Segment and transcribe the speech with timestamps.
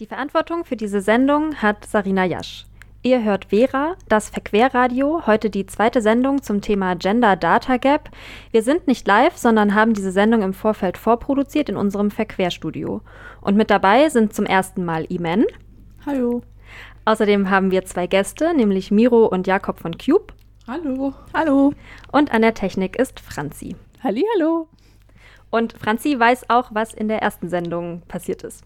[0.00, 2.66] Die Verantwortung für diese Sendung hat Sarina Jasch.
[3.04, 8.10] Ihr hört Vera, das Verquerradio, heute die zweite Sendung zum Thema Gender Data Gap.
[8.50, 13.02] Wir sind nicht live, sondern haben diese Sendung im Vorfeld vorproduziert in unserem Verquerstudio.
[13.40, 15.44] Und mit dabei sind zum ersten Mal Imen.
[16.04, 16.42] Hallo.
[17.04, 20.34] Außerdem haben wir zwei Gäste, nämlich Miro und Jakob von Cube.
[20.66, 21.14] Hallo.
[21.32, 21.72] Hallo.
[22.10, 23.76] Und an der Technik ist Franzi.
[24.02, 24.66] Hallo.
[25.50, 28.64] Und Franzi weiß auch, was in der ersten Sendung passiert ist.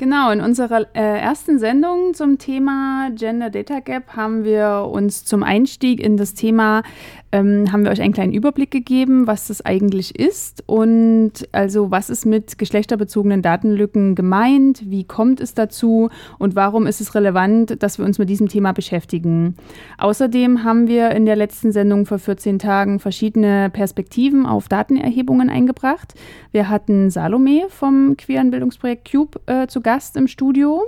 [0.00, 5.42] Genau, in unserer äh, ersten Sendung zum Thema Gender Data Gap haben wir uns zum
[5.42, 6.84] Einstieg in das Thema,
[7.32, 12.08] ähm, haben wir euch einen kleinen Überblick gegeben, was das eigentlich ist und also was
[12.08, 17.98] ist mit geschlechterbezogenen Datenlücken gemeint, wie kommt es dazu und warum ist es relevant, dass
[17.98, 19.54] wir uns mit diesem Thema beschäftigen.
[19.98, 26.14] Außerdem haben wir in der letzten Sendung vor 14 Tagen verschiedene Perspektiven auf Datenerhebungen eingebracht.
[26.52, 30.84] Wir hatten Salome vom queeren Bildungsprojekt Cube äh, zu Gast Gast im Studio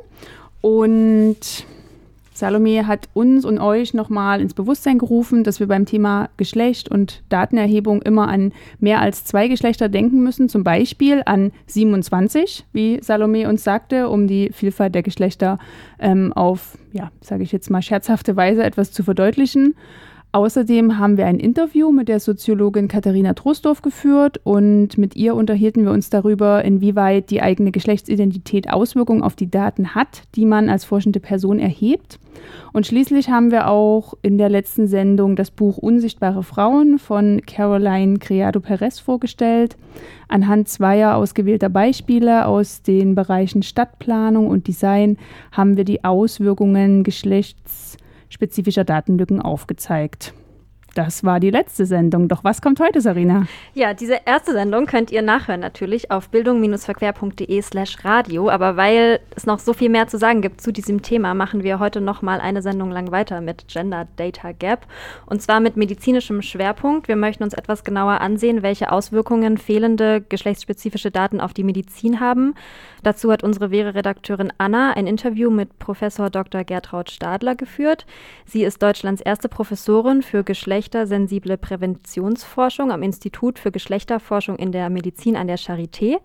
[0.61, 1.37] und
[2.34, 7.24] Salome hat uns und euch nochmal ins Bewusstsein gerufen, dass wir beim Thema Geschlecht und
[7.29, 13.49] Datenerhebung immer an mehr als zwei Geschlechter denken müssen, zum Beispiel an 27, wie Salome
[13.49, 15.59] uns sagte, um die Vielfalt der Geschlechter
[15.99, 19.74] ähm, auf, ja, sage ich jetzt mal scherzhafte Weise etwas zu verdeutlichen.
[20.35, 25.85] Außerdem haben wir ein Interview mit der Soziologin Katharina Trostorf geführt und mit ihr unterhielten
[25.85, 30.87] wir uns darüber, inwieweit die eigene Geschlechtsidentität Auswirkungen auf die Daten hat, die man als
[30.87, 32.19] forschende Person erhebt.
[32.73, 38.19] Und schließlich haben wir auch in der letzten Sendung das Buch Unsichtbare Frauen von Caroline
[38.19, 39.77] Criado Perez vorgestellt.
[40.29, 45.19] Anhand zweier ausgewählter Beispiele aus den Bereichen Stadtplanung und Design
[45.52, 47.99] haben wir die Auswirkungen Geschlechts
[48.33, 50.35] spezifischer Datenlücken aufgezeigt.
[50.95, 52.29] Das war die letzte Sendung.
[52.29, 53.47] Doch was kommt heute, Sarina?
[53.73, 58.51] Ja, diese erste Sendung könnt ihr nachhören natürlich auf bildung-verquer.de slash radio.
[58.51, 61.79] Aber weil es noch so viel mehr zu sagen gibt zu diesem Thema, machen wir
[61.79, 64.87] heute noch mal eine Sendung lang weiter mit Gender Data Gap.
[65.25, 67.09] Und zwar mit medizinischem Schwerpunkt.
[67.09, 72.55] Wir möchten uns etwas genauer ansehen, welche Auswirkungen fehlende geschlechtsspezifische Daten auf die Medizin haben.
[73.03, 76.63] Dazu hat unsere Vere-Redakteurin Anna ein Interview mit Professor Dr.
[76.63, 78.07] Gertraud Stadler geführt.
[78.47, 85.37] Sie ist Deutschlands erste Professorin für geschlechtersensible Präventionsforschung am Institut für Geschlechterforschung in der Medizin
[85.37, 86.19] an der Charité.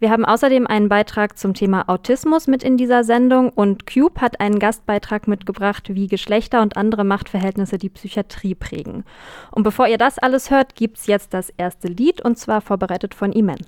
[0.00, 4.40] Wir haben außerdem einen Beitrag zum Thema Autismus mit in dieser Sendung und Cube hat
[4.40, 9.04] einen Gastbeitrag mitgebracht, wie Geschlechter und andere Machtverhältnisse die Psychiatrie prägen.
[9.50, 13.32] Und bevor ihr das alles hört, gibt's jetzt das erste Lied und zwar vorbereitet von
[13.32, 13.58] Imen.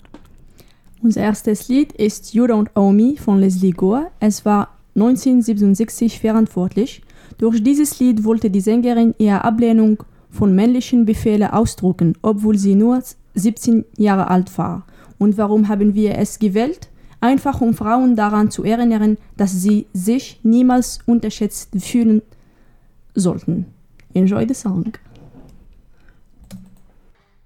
[1.03, 4.11] Unser erstes Lied ist You Don't Owe Me von Leslie Gore.
[4.21, 7.01] Es war 1967 verantwortlich.
[7.39, 13.03] Durch dieses Lied wollte die Sängerin ihre Ablehnung von männlichen Befehlen ausdrücken, obwohl sie nur
[13.35, 14.85] 17 Jahre alt war.
[15.19, 16.91] Und warum haben wir es gewählt?
[17.21, 22.21] Einfach um Frauen daran zu erinnern, dass sie sich niemals unterschätzt fühlen
[23.15, 23.65] sollten.
[24.13, 24.93] Enjoy the song.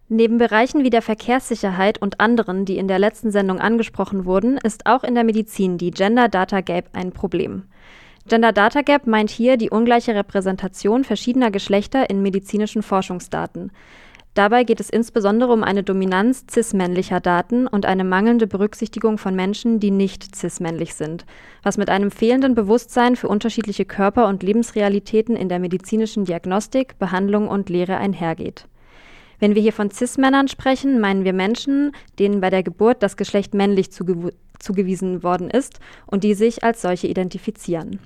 [0.09, 4.85] Neben Bereichen wie der Verkehrssicherheit und anderen, die in der letzten Sendung angesprochen wurden, ist
[4.85, 7.63] auch in der Medizin die Gender Data Gap ein Problem.
[8.29, 13.73] Gender Data Gap meint hier die ungleiche Repräsentation verschiedener Geschlechter in medizinischen Forschungsdaten.
[14.35, 19.79] Dabei geht es insbesondere um eine Dominanz cis-männlicher Daten und eine mangelnde Berücksichtigung von Menschen,
[19.79, 21.25] die nicht cis-männlich sind,
[21.63, 27.49] was mit einem fehlenden Bewusstsein für unterschiedliche Körper- und Lebensrealitäten in der medizinischen Diagnostik, Behandlung
[27.49, 28.67] und Lehre einhergeht.
[29.45, 33.53] Wenn wir hier von Cis-Männern sprechen, meinen wir Menschen, denen bei der Geburt das Geschlecht
[33.53, 38.01] männlich zuge zugewiesen worden ist und die sich als solche identifizieren.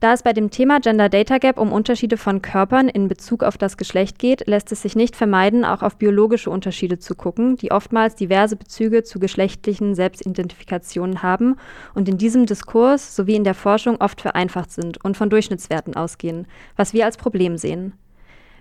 [0.00, 3.58] Da es bei dem Thema Gender Data Gap um Unterschiede von Körpern in Bezug auf
[3.58, 7.70] das Geschlecht geht, lässt es sich nicht vermeiden, auch auf biologische Unterschiede zu gucken, die
[7.70, 11.56] oftmals diverse Bezüge zu geschlechtlichen Selbstidentifikationen haben
[11.92, 16.46] und in diesem Diskurs sowie in der Forschung oft vereinfacht sind und von Durchschnittswerten ausgehen,
[16.74, 17.92] was wir als Problem sehen.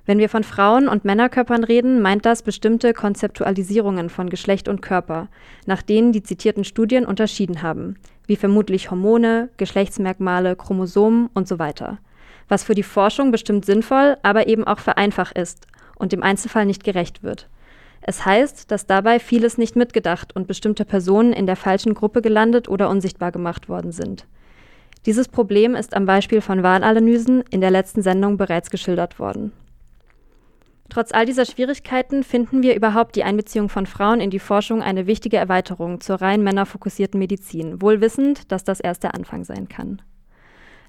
[0.05, 5.27] Wenn wir von Frauen- und Männerkörpern reden, meint das bestimmte Konzeptualisierungen von Geschlecht und Körper,
[5.67, 11.99] nach denen die zitierten Studien unterschieden haben, wie vermutlich Hormone, Geschlechtsmerkmale, Chromosomen und so weiter.
[12.47, 16.83] Was für die Forschung bestimmt sinnvoll, aber eben auch vereinfacht ist und dem Einzelfall nicht
[16.83, 17.47] gerecht wird.
[18.01, 22.67] Es heißt, dass dabei vieles nicht mitgedacht und bestimmte Personen in der falschen Gruppe gelandet
[22.67, 24.25] oder unsichtbar gemacht worden sind.
[25.05, 29.51] Dieses Problem ist am Beispiel von Wahlanalysen in der letzten Sendung bereits geschildert worden.
[30.91, 35.07] Trotz all dieser Schwierigkeiten finden wir überhaupt die Einbeziehung von Frauen in die Forschung eine
[35.07, 40.01] wichtige Erweiterung zur rein männerfokussierten Medizin, wohl wissend, dass das erst der Anfang sein kann.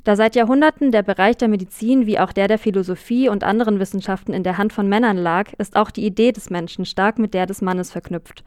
[0.03, 4.33] Da seit Jahrhunderten der Bereich der Medizin wie auch der der Philosophie und anderen Wissenschaften
[4.33, 7.47] in der Hand von Männern lag, ist auch die Idee des Menschen stark mit der
[7.47, 8.43] des Mannes verknüpft.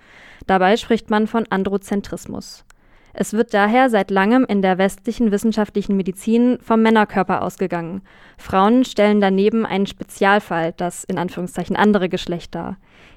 [0.48, 2.66] Dabei spricht man von Androzentrismus.
[3.18, 8.02] Es wird daher seit langem in der westlichen wissenschaftlichen Medizin vom Männerkörper ausgegangen.
[8.38, 12.76] Frauen stellen daneben einen Spezialfall, das in Anführungszeichen andere Geschlecht dar.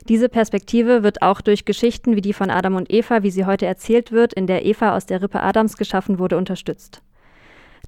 [0.08, 3.66] Diese Perspektive wird auch durch Geschichten wie die von Adam und Eva, wie sie heute
[3.66, 7.02] erzählt wird, in der Eva aus der Rippe Adams geschaffen wurde, unterstützt.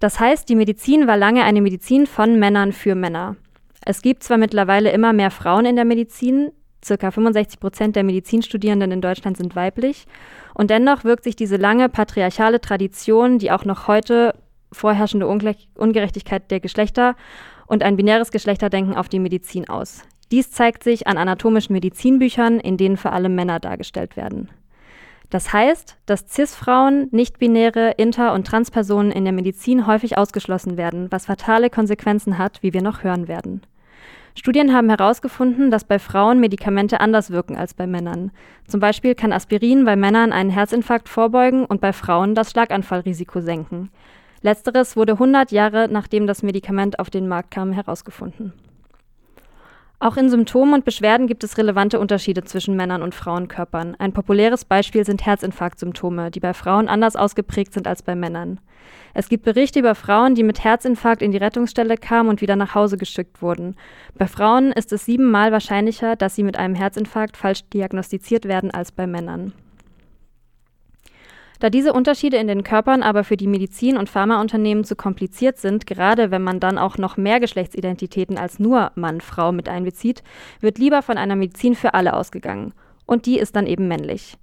[0.00, 3.36] Das heißt, die Medizin war lange eine Medizin von Männern für Männer.
[3.86, 6.50] Es gibt zwar mittlerweile immer mehr Frauen in der Medizin,
[6.84, 10.06] circa 65 Prozent der Medizinstudierenden in Deutschland sind weiblich,
[10.54, 14.34] und dennoch wirkt sich diese lange patriarchale Tradition, die auch noch heute
[14.72, 17.16] vorherrschende Ungerechtigkeit der Geschlechter
[17.66, 20.02] und ein binäres Geschlechterdenken auf die Medizin aus.
[20.30, 24.48] Dies zeigt sich an anatomischen Medizinbüchern, in denen vor allem Männer dargestellt werden.
[25.28, 31.26] Das heißt, dass CIS-Frauen, nicht-binäre, inter- und Transpersonen in der Medizin häufig ausgeschlossen werden, was
[31.26, 33.62] fatale Konsequenzen hat, wie wir noch hören werden.
[34.40, 38.30] Studien haben herausgefunden, dass bei Frauen Medikamente anders wirken als bei Männern.
[38.66, 43.90] Zum Beispiel kann Aspirin bei Männern einen Herzinfarkt vorbeugen und bei Frauen das Schlaganfallrisiko senken.
[44.40, 48.54] Letzteres wurde 100 Jahre nachdem das Medikament auf den Markt kam herausgefunden.
[50.02, 53.96] Auch in Symptomen und Beschwerden gibt es relevante Unterschiede zwischen Männern und Frauenkörpern.
[53.98, 58.60] Ein populäres Beispiel sind Herzinfarktsymptome, die bei Frauen anders ausgeprägt sind als bei Männern.
[59.12, 62.74] Es gibt Berichte über Frauen, die mit Herzinfarkt in die Rettungsstelle kamen und wieder nach
[62.74, 63.76] Hause geschickt wurden.
[64.16, 68.92] Bei Frauen ist es siebenmal wahrscheinlicher, dass sie mit einem Herzinfarkt falsch diagnostiziert werden als
[68.92, 69.52] bei Männern.
[71.60, 75.86] Da diese Unterschiede in den Körpern aber für die Medizin- und Pharmaunternehmen zu kompliziert sind,
[75.86, 80.22] gerade wenn man dann auch noch mehr Geschlechtsidentitäten als nur Mann, Frau mit einbezieht,
[80.60, 82.72] wird lieber von einer Medizin für alle ausgegangen.
[83.04, 84.38] Und die ist dann eben männlich.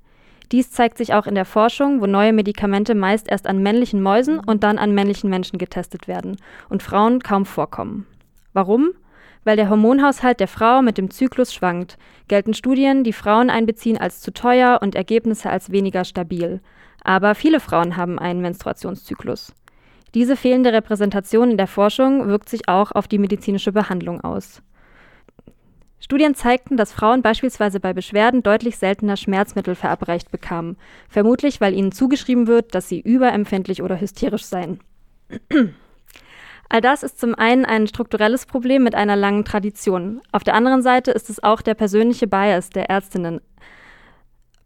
[0.51, 4.39] Dies zeigt sich auch in der Forschung, wo neue Medikamente meist erst an männlichen Mäusen
[4.39, 6.37] und dann an männlichen Menschen getestet werden
[6.69, 8.05] und Frauen kaum vorkommen.
[8.53, 8.91] Warum?
[9.43, 11.97] Weil der Hormonhaushalt der Frau mit dem Zyklus schwankt,
[12.27, 16.61] gelten Studien, die Frauen einbeziehen, als zu teuer und Ergebnisse als weniger stabil.
[17.07, 19.53] Aber viele Frauen haben einen Menstruationszyklus.
[20.13, 24.61] Diese fehlende Repräsentation in der Forschung wirkt sich auch auf die medizinische Behandlung aus.
[26.01, 30.75] Studien zeigten, dass Frauen beispielsweise bei Beschwerden deutlich seltener Schmerzmittel verabreicht bekamen,
[31.07, 34.81] vermutlich weil ihnen zugeschrieben wird, dass sie überempfindlich oder hysterisch seien.
[36.67, 40.19] All das ist zum einen ein strukturelles Problem mit einer langen Tradition.
[40.33, 43.39] Auf der anderen Seite ist es auch der persönliche Bias der Ärztinnen,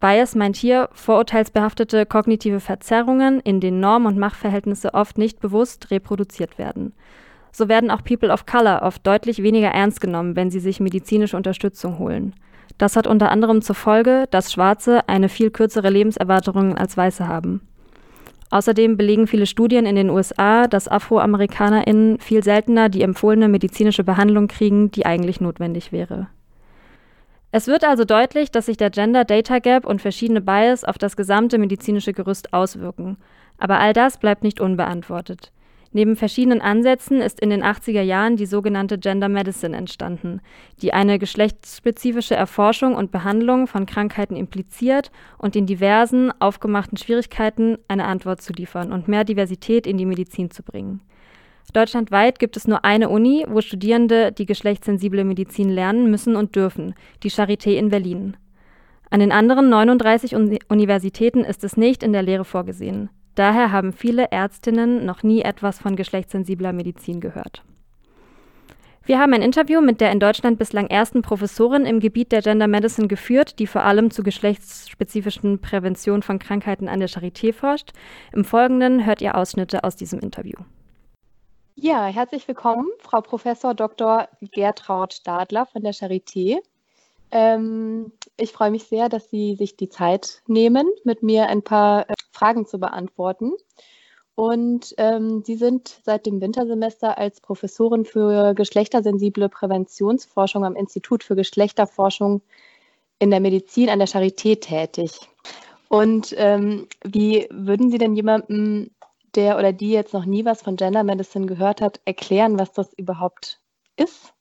[0.02, 6.58] Bias meint hier vorurteilsbehaftete kognitive Verzerrungen, in denen Norm- und Machtverhältnisse oft nicht bewusst reproduziert
[6.58, 6.94] werden.
[7.52, 11.38] So werden auch People of Color oft deutlich weniger ernst genommen, wenn sie sich medizinische
[11.38, 12.34] Unterstützung holen.
[12.80, 17.62] Das hat unter anderem zur Folge, dass Schwarze eine viel kürzere Lebenserwartung als Weiße haben.
[18.50, 24.48] Außerdem belegen viele Studien in den USA, dass AfroamerikanerInnen viel seltener die empfohlene medizinische Behandlung
[24.48, 26.28] kriegen, die eigentlich notwendig wäre.
[27.54, 31.18] Es wird also deutlich, dass sich der Gender Data Gap und verschiedene Bias auf das
[31.18, 33.18] gesamte medizinische Gerüst auswirken.
[33.58, 35.52] Aber all das bleibt nicht unbeantwortet.
[35.94, 40.40] Neben verschiedenen Ansätzen ist in den 80er Jahren die sogenannte Gender Medicine entstanden,
[40.82, 48.06] die eine geschlechtsspezifische Erforschung und Behandlung von Krankheiten impliziert und in diversen aufgemachten Schwierigkeiten eine
[48.06, 51.02] Antwort zu liefern und mehr Diversität in die Medizin zu bringen.
[51.74, 56.96] Deutschlandweit gibt es nur eine Uni, wo Studierende die geschlechtssensible Medizin lernen müssen und dürfen,
[57.24, 58.36] die Charité in Berlin.
[59.10, 60.36] An den anderen 39
[60.70, 63.10] Universitäten ist es nicht in der Lehre vorgesehen.
[63.36, 67.64] Daher haben viele Ärztinnen noch nie etwas von geschlechtssensibler Medizin gehört.
[69.04, 72.68] Wir haben ein Interview mit der in Deutschland bislang ersten Professorin im Gebiet der Gender
[72.68, 77.92] Medicine geführt, die vor allem zu geschlechtsspezifischen Prävention von Krankheiten an der Charité forscht.
[78.32, 80.58] Im Folgenden hört ihr Ausschnitte aus diesem Interview.
[81.84, 84.30] Ja, herzlich willkommen, Frau Professor Dr.
[84.52, 86.60] Gertraud Stadler von der Charité.
[87.32, 92.08] Ähm, ich freue mich sehr, dass Sie sich die Zeit nehmen, mit mir ein paar
[92.08, 93.54] äh, Fragen zu beantworten.
[94.36, 101.36] Und ähm, Sie sind seit dem Wintersemester als Professorin für geschlechtersensible Präventionsforschung am Institut für
[101.36, 102.44] Geschlechterforschung
[103.18, 105.20] in der Medizin an der Charité tätig.
[105.90, 108.92] Und ähm, wie würden Sie denn jemandem
[109.36, 112.94] der oder die jetzt noch nie was von Gender Medicine gehört hat, erklären, was das
[112.94, 113.62] überhaupt
[113.96, 114.34] ist?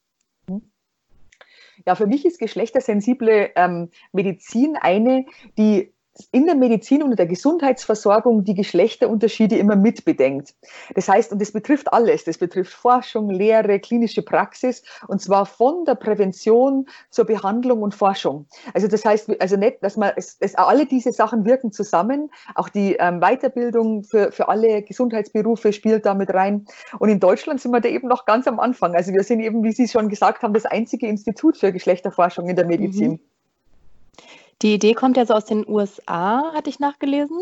[1.86, 5.24] Ja, für mich ist geschlechtersensible ähm, Medizin eine,
[5.56, 5.94] die
[6.32, 10.54] in der Medizin und in der Gesundheitsversorgung die Geschlechterunterschiede immer mitbedenkt.
[10.94, 15.84] Das heißt, und das betrifft alles, das betrifft Forschung, Lehre, klinische Praxis, und zwar von
[15.84, 18.46] der Prävention zur Behandlung und Forschung.
[18.74, 22.68] Also das heißt, also nicht, dass man, es, es alle diese Sachen wirken zusammen, auch
[22.68, 26.66] die ähm, Weiterbildung für, für alle Gesundheitsberufe spielt damit rein.
[26.98, 28.94] Und in Deutschland sind wir da eben noch ganz am Anfang.
[28.94, 32.56] Also wir sind eben, wie Sie schon gesagt haben, das einzige Institut für Geschlechterforschung in
[32.56, 33.12] der Medizin.
[33.12, 33.20] Mhm.
[34.62, 37.38] Die Idee kommt ja so aus den USA, hatte ich nachgelesen.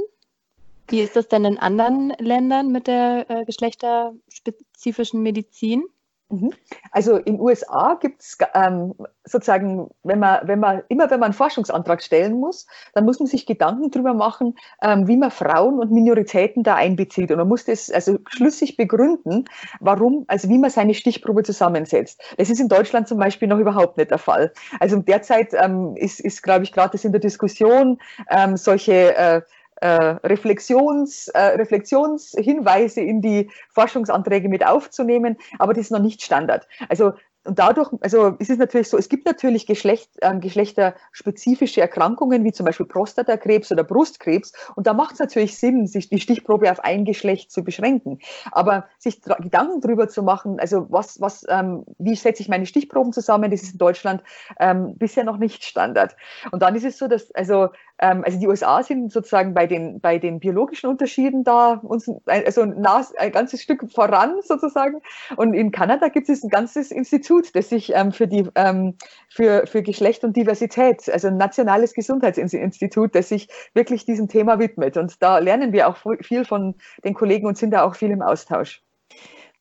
[0.87, 5.85] Wie ist das denn in anderen Ländern mit der äh, geschlechterspezifischen Medizin?
[6.31, 6.53] Mhm.
[6.91, 8.95] Also in USA gibt es ähm,
[9.25, 13.27] sozusagen, wenn man, wenn man, immer wenn man einen Forschungsantrag stellen muss, dann muss man
[13.27, 17.31] sich Gedanken darüber machen, ähm, wie man Frauen und Minoritäten da einbezieht.
[17.31, 19.47] Und man muss das also schlüssig begründen,
[19.81, 22.21] warum, also wie man seine Stichprobe zusammensetzt.
[22.37, 24.53] Das ist in Deutschland zum Beispiel noch überhaupt nicht der Fall.
[24.81, 27.99] Also derzeit ähm, ist, ist glaube ich, gerade das in der Diskussion,
[28.31, 29.43] ähm, solche äh,
[29.87, 36.67] Reflexions, äh, Reflexionshinweise in die Forschungsanträge mit aufzunehmen, aber das ist noch nicht Standard.
[36.89, 37.13] Also
[37.49, 42.53] und dadurch, also ist es natürlich so, es gibt natürlich Geschlecht, äh, geschlechterspezifische Erkrankungen, wie
[42.53, 44.53] zum Beispiel Prostatakrebs oder Brustkrebs.
[44.77, 48.19] Und da macht es natürlich Sinn, sich die Stichprobe auf ein Geschlecht zu beschränken.
[48.53, 53.15] Aber sich Gedanken darüber zu machen, also was, was, ähm, wie setze ich meine Stichproben
[53.15, 54.23] zusammen, das ist in Deutschland
[54.61, 56.17] ähm, bisher noch nicht Standard.
[56.51, 60.19] Und dann ist es so, dass, also also die USA sind sozusagen bei den, bei
[60.19, 65.01] den biologischen Unterschieden da uns also ein, ein ganzes Stück voran sozusagen.
[65.37, 68.95] Und in Kanada gibt es ein ganzes Institut, das sich ähm, für, die, ähm,
[69.29, 74.97] für, für Geschlecht und Diversität, also ein nationales Gesundheitsinstitut, das sich wirklich diesem Thema widmet.
[74.97, 78.23] Und da lernen wir auch viel von den Kollegen und sind da auch viel im
[78.23, 78.83] Austausch.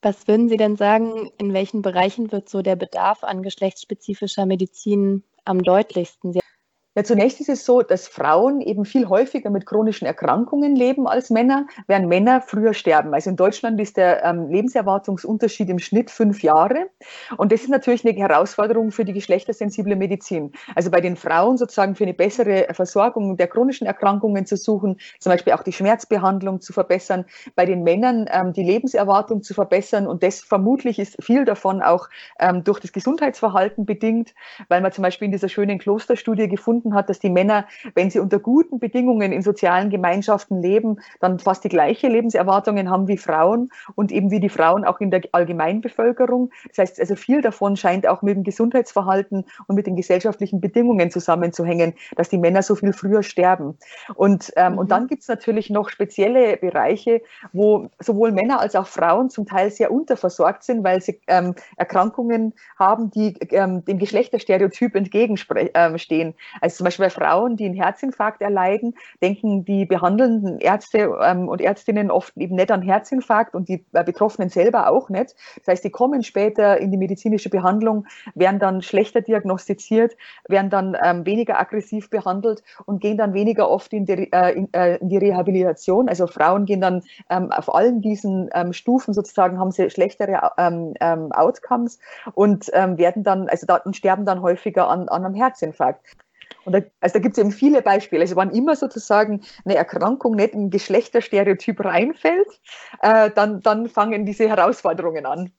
[0.03, 5.23] Was würden Sie denn sagen, in welchen Bereichen wird so der Bedarf an geschlechtsspezifischer Medizin
[5.43, 6.33] am deutlichsten?
[6.33, 6.39] Sie
[6.97, 11.29] ja, zunächst ist es so, dass Frauen eben viel häufiger mit chronischen Erkrankungen leben als
[11.29, 13.13] Männer, während Männer früher sterben.
[13.13, 16.89] Also in Deutschland ist der ähm, Lebenserwartungsunterschied im Schnitt fünf Jahre.
[17.37, 20.53] Und das ist natürlich eine Herausforderung für die geschlechtersensible Medizin.
[20.73, 25.31] Also bei den Frauen sozusagen für eine bessere Versorgung der chronischen Erkrankungen zu suchen, zum
[25.31, 30.07] Beispiel auch die Schmerzbehandlung zu verbessern, bei den Männern ähm, die Lebenserwartung zu verbessern.
[30.07, 34.33] Und das vermutlich ist viel davon auch ähm, durch das Gesundheitsverhalten bedingt,
[34.67, 37.65] weil man zum Beispiel in dieser schönen Klosterstudie gefunden gefunden hat, dass die Männer,
[37.95, 43.07] wenn sie unter guten Bedingungen in sozialen Gemeinschaften leben, dann fast die gleiche Lebenserwartungen haben
[43.07, 46.51] wie Frauen und eben wie die Frauen auch in der Allgemeinbevölkerung.
[46.69, 51.11] Das heißt, also viel davon scheint auch mit dem Gesundheitsverhalten und mit den gesellschaftlichen Bedingungen
[51.11, 53.77] zusammenzuhängen, dass die Männer so viel früher sterben.
[54.15, 54.79] Und, ähm, mhm.
[54.79, 57.21] und dann gibt es natürlich noch spezielle Bereiche,
[57.53, 62.53] wo sowohl Männer als auch Frauen zum Teil sehr unterversorgt sind, weil sie ähm, Erkrankungen
[62.77, 65.69] haben, die ähm, dem Geschlechterstereotyp entgegenstehen.
[65.73, 71.49] Ähm, also zum Beispiel bei Frauen, die einen Herzinfarkt erleiden, denken die behandelnden Ärzte ähm,
[71.49, 75.35] und Ärztinnen oft eben nicht an Herzinfarkt und die äh, Betroffenen selber auch nicht.
[75.57, 78.05] Das heißt, die kommen später in die medizinische Behandlung,
[78.35, 80.15] werden dann schlechter diagnostiziert,
[80.47, 84.97] werden dann ähm, weniger aggressiv behandelt und gehen dann weniger oft in die, äh, äh,
[84.97, 86.09] in die Rehabilitation.
[86.09, 91.99] Also Frauen gehen dann ähm, auf allen diesen Stufen sozusagen, haben sie schlechtere Outcomes
[92.33, 96.01] und werden dann, also da, und sterben dann häufiger an, an einem Herzinfarkt.
[96.65, 98.21] Und da, also da gibt es eben viele Beispiele.
[98.21, 102.47] Also wann immer sozusagen eine Erkrankung nicht in Geschlechterstereotyp reinfällt,
[103.01, 105.51] äh, dann, dann fangen diese Herausforderungen an.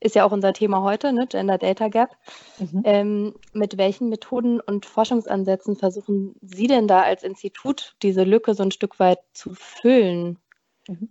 [0.00, 1.26] Ist ja auch unser Thema heute, ne?
[1.26, 2.10] Gender Data Gap.
[2.58, 2.82] Mhm.
[2.84, 8.62] Ähm, mit welchen Methoden und Forschungsansätzen versuchen Sie denn da als Institut diese Lücke so
[8.62, 10.38] ein Stück weit zu füllen?
[10.86, 11.08] Mhm.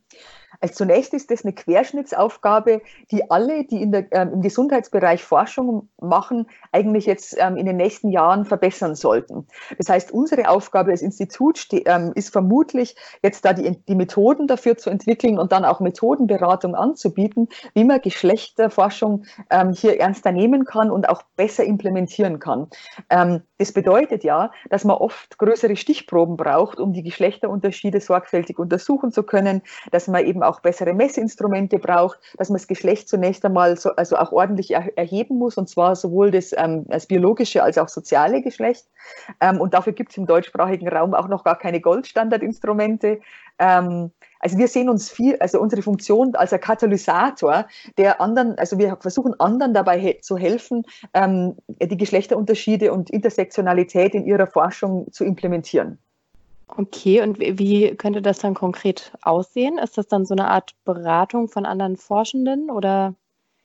[0.60, 5.90] Also zunächst ist das eine Querschnittsaufgabe, die alle, die in der, ähm, im Gesundheitsbereich Forschung
[6.02, 9.48] machen, eigentlich jetzt ähm, in den nächsten Jahren verbessern sollten.
[9.78, 14.78] Das heißt, unsere Aufgabe als Institut ähm, ist vermutlich jetzt da die, die Methoden dafür
[14.78, 20.92] zu entwickeln und dann auch Methodenberatung anzubieten, wie man Geschlechterforschung ähm, hier ernster nehmen kann
[20.92, 22.68] und auch besser implementieren kann.
[23.10, 29.12] Ähm, das bedeutet ja, dass man oft größere Stichproben braucht, um die Geschlechterunterschiede sorgfältig untersuchen
[29.12, 29.62] zu können,
[29.92, 34.18] dass man eben auch bessere Messinstrumente braucht, dass man das Geschlecht zunächst einmal so, also
[34.18, 38.42] auch ordentlich er, erheben muss, und zwar sowohl das, ähm, das biologische als auch soziale
[38.42, 38.88] Geschlecht.
[39.42, 43.20] Ähm, und dafür gibt es im deutschsprachigen Raum auch noch gar keine Goldstandardinstrumente.
[43.60, 47.66] Ähm, also wir sehen uns viel, also unsere Funktion als ein Katalysator,
[47.98, 54.14] der anderen, also wir versuchen anderen dabei he zu helfen, ähm, die Geschlechterunterschiede und Intersektionalität
[54.14, 56.00] in ihrer Forschung zu implementieren.
[56.68, 59.78] Okay, und wie könnte das dann konkret aussehen?
[59.78, 63.16] Ist das dann so eine Art Beratung von anderen Forschenden oder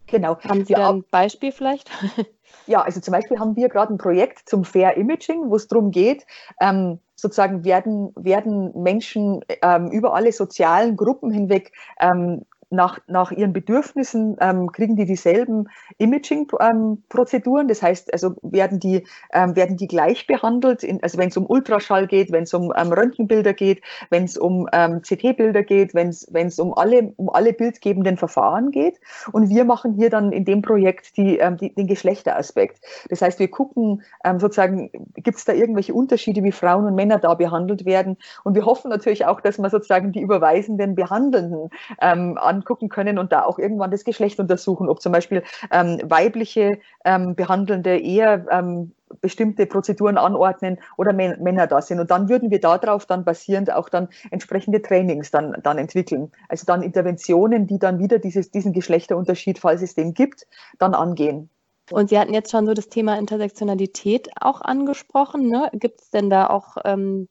[0.06, 0.38] genau.
[0.40, 1.90] haben Sie ja, da ein Beispiel vielleicht?
[2.66, 5.90] Ja, also zum Beispiel haben wir gerade ein Projekt zum Fair Imaging, wo es darum
[5.90, 6.26] geht,
[6.60, 13.52] ähm, sozusagen werden, werden Menschen ähm, über alle sozialen Gruppen hinweg ähm, nach, nach ihren
[13.52, 17.68] Bedürfnissen ähm, kriegen die dieselben Imaging-Prozeduren.
[17.68, 21.46] Das heißt, also werden die, ähm, werden die gleich behandelt, in, also wenn es um
[21.46, 26.08] Ultraschall geht, wenn es um ähm, Röntgenbilder geht, wenn es um ähm, CT-Bilder geht, wenn
[26.08, 28.98] es um alle, um alle bildgebenden Verfahren geht.
[29.32, 32.80] Und wir machen hier dann in dem Projekt die, ähm, die, den Geschlechteraspekt.
[33.10, 37.18] Das heißt, wir gucken ähm, sozusagen, gibt es da irgendwelche Unterschiede, wie Frauen und Männer
[37.18, 38.16] da behandelt werden.
[38.44, 41.68] Und wir hoffen natürlich auch, dass man sozusagen die überweisenden Behandelnden
[42.00, 46.78] ähm, angucken können und da auch irgendwann das Geschlecht untersuchen, ob zum Beispiel ähm, weibliche
[47.04, 52.00] ähm, Behandelnde eher ähm, bestimmte Prozeduren anordnen oder Männer da sind.
[52.00, 56.30] Und dann würden wir darauf dann basierend auch dann entsprechende Trainings dann, dann entwickeln.
[56.48, 60.46] Also dann Interventionen, die dann wieder dieses, diesen Geschlechterunterschied, falls es den gibt,
[60.78, 61.50] dann angehen.
[61.90, 65.48] Und Sie hatten jetzt schon so das Thema Intersektionalität auch angesprochen.
[65.48, 65.68] Ne?
[65.74, 67.28] Gibt es denn da auch ähm,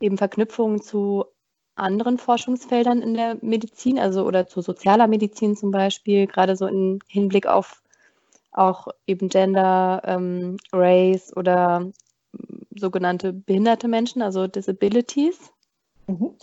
[0.00, 1.26] eben Verknüpfungen zu
[1.74, 6.98] anderen Forschungsfeldern in der Medizin, also oder zu sozialer Medizin zum Beispiel, gerade so im
[7.08, 7.82] Hinblick auf
[8.52, 11.80] auch eben Gender, ähm, Race oder
[12.32, 15.52] mm, sogenannte behinderte Menschen, also Disabilities?
[16.06, 16.36] Mhm.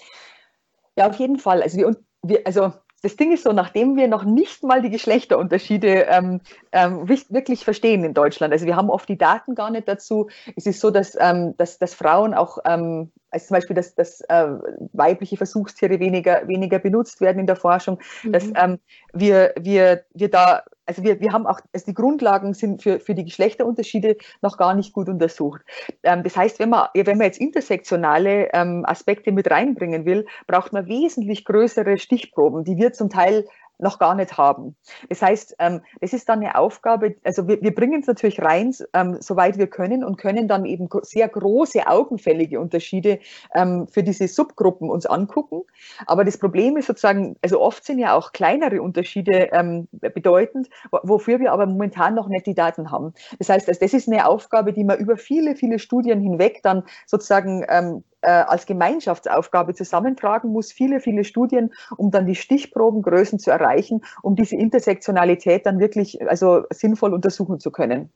[0.96, 1.62] Ja, auf jeden Fall.
[1.62, 6.08] Also wir, wir, also das Ding ist so, nachdem wir noch nicht mal die Geschlechterunterschiede
[6.10, 10.30] ähm, ähm, wirklich verstehen in Deutschland, also wir haben oft die Daten gar nicht dazu,
[10.56, 14.22] es ist so, dass, ähm, dass, dass Frauen auch ähm, also zum Beispiel, dass, dass
[14.22, 14.48] äh,
[14.94, 18.32] weibliche Versuchstiere weniger, weniger benutzt werden in der Forschung, mhm.
[18.32, 18.80] dass ähm,
[19.14, 23.14] wir, wir, wir da, also wir, wir haben auch, also die Grundlagen sind für, für
[23.14, 25.62] die Geschlechterunterschiede noch gar nicht gut untersucht.
[26.04, 30.74] Ähm, das heißt, wenn man, wenn man jetzt intersektionale ähm, Aspekte mit reinbringen will, braucht
[30.74, 33.46] man wesentlich größere Stichproben, die wir zum Teil
[33.80, 34.76] noch gar nicht haben.
[35.10, 38.74] Das heißt, ähm, das ist dann eine Aufgabe, also wir, wir bringen es natürlich rein,
[38.94, 43.20] ähm, soweit wir können und können dann eben sehr große augenfällige Unterschiede
[43.56, 45.62] ähm, für diese Subgruppen uns angucken.
[46.06, 50.70] Aber das Problem ist sozusagen, also oft sind ja auch kleinere Unterschiede ähm, bedeutend,
[51.04, 53.14] wofür wir aber momentan noch nicht die Daten haben.
[53.40, 56.84] Das heißt, also das ist eine Aufgabe, die man über viele, viele Studien hinweg dann
[57.06, 63.52] sozusagen ähm, äh, als Gemeinschaftsaufgabe zusammentragen muss, viele, viele Studien, um dann die Stichprobengrößen zu
[63.52, 68.12] erreichen, um diese Intersektionalität dann wirklich also sinnvoll untersuchen zu können.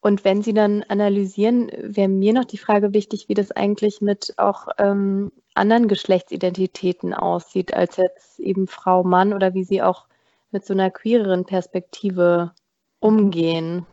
[0.00, 4.34] Und wenn Sie dann analysieren, wäre mir noch die Frage wichtig, wie das eigentlich mit
[4.36, 10.06] auch ähm, anderen Geschlechtsidentitäten aussieht, als jetzt eben Frau, Mann oder wie Sie auch
[10.50, 12.52] mit so einer queereren Perspektive
[12.98, 13.86] umgehen.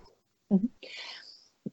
[0.49, 0.71] Mhm.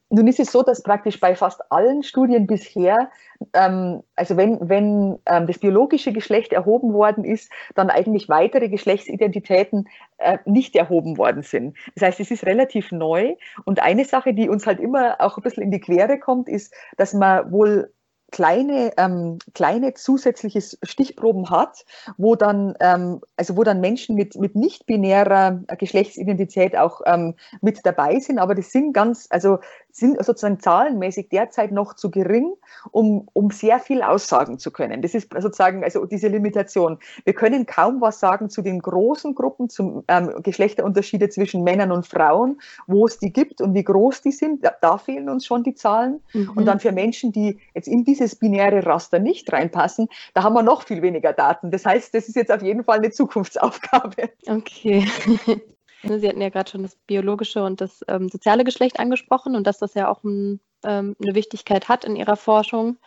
[0.09, 3.09] Nun ist es so, dass praktisch bei fast allen Studien bisher,
[3.53, 9.89] ähm, also wenn, wenn ähm, das biologische Geschlecht erhoben worden ist, dann eigentlich weitere Geschlechtsidentitäten
[10.17, 11.75] äh, nicht erhoben worden sind.
[11.95, 13.35] Das heißt, es ist relativ neu.
[13.65, 16.73] Und eine Sache, die uns halt immer auch ein bisschen in die Quere kommt, ist,
[16.95, 17.91] dass man wohl
[18.31, 21.85] kleine, ähm, kleine zusätzliche Stichproben hat,
[22.17, 28.19] wo dann, ähm, also wo dann Menschen mit, mit nicht-binärer Geschlechtsidentität auch ähm, mit dabei
[28.19, 29.59] sind, aber das sind ganz, also
[29.97, 32.53] sind sozusagen zahlenmäßig derzeit noch zu gering,
[32.91, 35.01] um, um sehr viel aussagen zu können.
[35.01, 36.99] Das ist sozusagen also diese Limitation.
[37.23, 42.05] Wir können kaum was sagen zu den großen Gruppen, zum ähm, Geschlechterunterschiede zwischen Männern und
[42.05, 44.63] Frauen, wo es die gibt und wie groß die sind.
[44.63, 46.21] Da, da fehlen uns schon die Zahlen.
[46.33, 46.51] Mhm.
[46.55, 50.63] Und dann für Menschen, die jetzt in dieses binäre Raster nicht reinpassen, da haben wir
[50.63, 51.71] noch viel weniger Daten.
[51.71, 54.29] Das heißt, das ist jetzt auf jeden Fall eine Zukunftsaufgabe.
[54.47, 55.07] Okay.
[56.03, 59.65] Ne, Sie hatten ja gerade schon das biologische und das ähm, soziale Geschlecht angesprochen und
[59.65, 62.97] dass das ja auch ein, ähm, eine Wichtigkeit hat in Ihrer Forschung.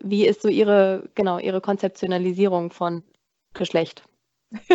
[0.00, 3.04] Wie ist so Ihre, genau, Ihre Konzeptionalisierung von
[3.54, 4.04] Geschlecht?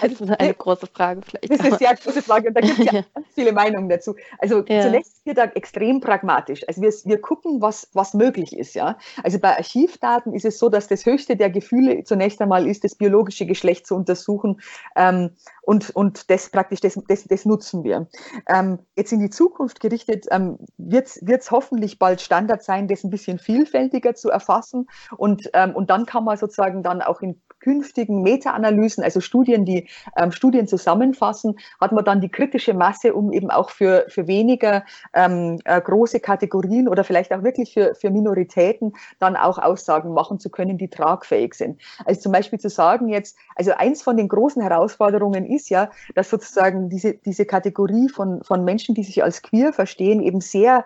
[0.00, 1.50] das ist eine große Frage vielleicht.
[1.50, 3.88] Das ist eine sehr große Frage und da gibt es ja, ja, ganz viele Meinungen
[3.88, 4.14] dazu.
[4.38, 4.82] Also ja.
[4.82, 6.66] zunächst sind wir da extrem pragmatisch.
[6.66, 8.74] Also wir, wir gucken, was, was möglich ist.
[8.74, 8.96] Ja?
[9.22, 12.94] Also bei Archivdaten ist es so, dass das höchste der Gefühle zunächst einmal ist, das
[12.94, 14.60] biologische Geschlecht zu untersuchen
[14.96, 15.36] ähm,
[15.70, 18.08] und, und das praktisch, das, das, das nutzen wir.
[18.48, 23.10] Ähm, jetzt in die Zukunft gerichtet ähm, wird es hoffentlich bald Standard sein, das ein
[23.10, 28.22] bisschen vielfältiger zu erfassen und, ähm, und dann kann man sozusagen dann auch in künftigen
[28.22, 33.50] Meta-Analysen, also Studien, die ähm, Studien zusammenfassen, hat man dann die kritische Masse, um eben
[33.50, 38.94] auch für, für weniger ähm, äh, große Kategorien oder vielleicht auch wirklich für, für Minoritäten
[39.18, 41.80] dann auch Aussagen machen zu können, die tragfähig sind.
[42.04, 46.30] Also zum Beispiel zu sagen jetzt, also eins von den großen Herausforderungen ist ja, dass
[46.30, 50.84] sozusagen diese, diese Kategorie von, von Menschen, die sich als queer verstehen, eben sehr,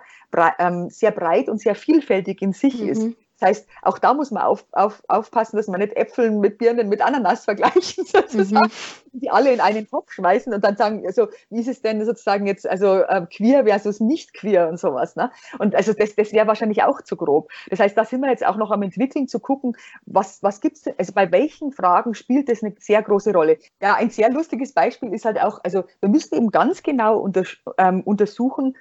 [0.58, 2.88] ähm, sehr breit und sehr vielfältig in sich mhm.
[2.88, 3.16] ist.
[3.44, 7.02] Heißt, auch da muss man auf, auf, aufpassen, dass man nicht Äpfeln mit Birnen mit
[7.02, 8.70] Ananas vergleichen, sozusagen,
[9.12, 9.20] mhm.
[9.20, 12.46] die alle in einen Topf schmeißen und dann sagen, also wie ist es denn sozusagen
[12.46, 15.14] jetzt, also äh, queer versus nicht queer und sowas.
[15.14, 15.30] Ne?
[15.58, 17.50] Und also das, das wäre wahrscheinlich auch zu grob.
[17.68, 19.76] Das heißt, da sind wir jetzt auch noch am entwickeln, zu gucken,
[20.06, 23.58] was, was gibt es, also bei welchen Fragen spielt das eine sehr große Rolle.
[23.82, 27.42] Ja, ein sehr lustiges Beispiel ist halt auch, also wir müssen eben ganz genau unter,
[27.76, 28.74] ähm, untersuchen,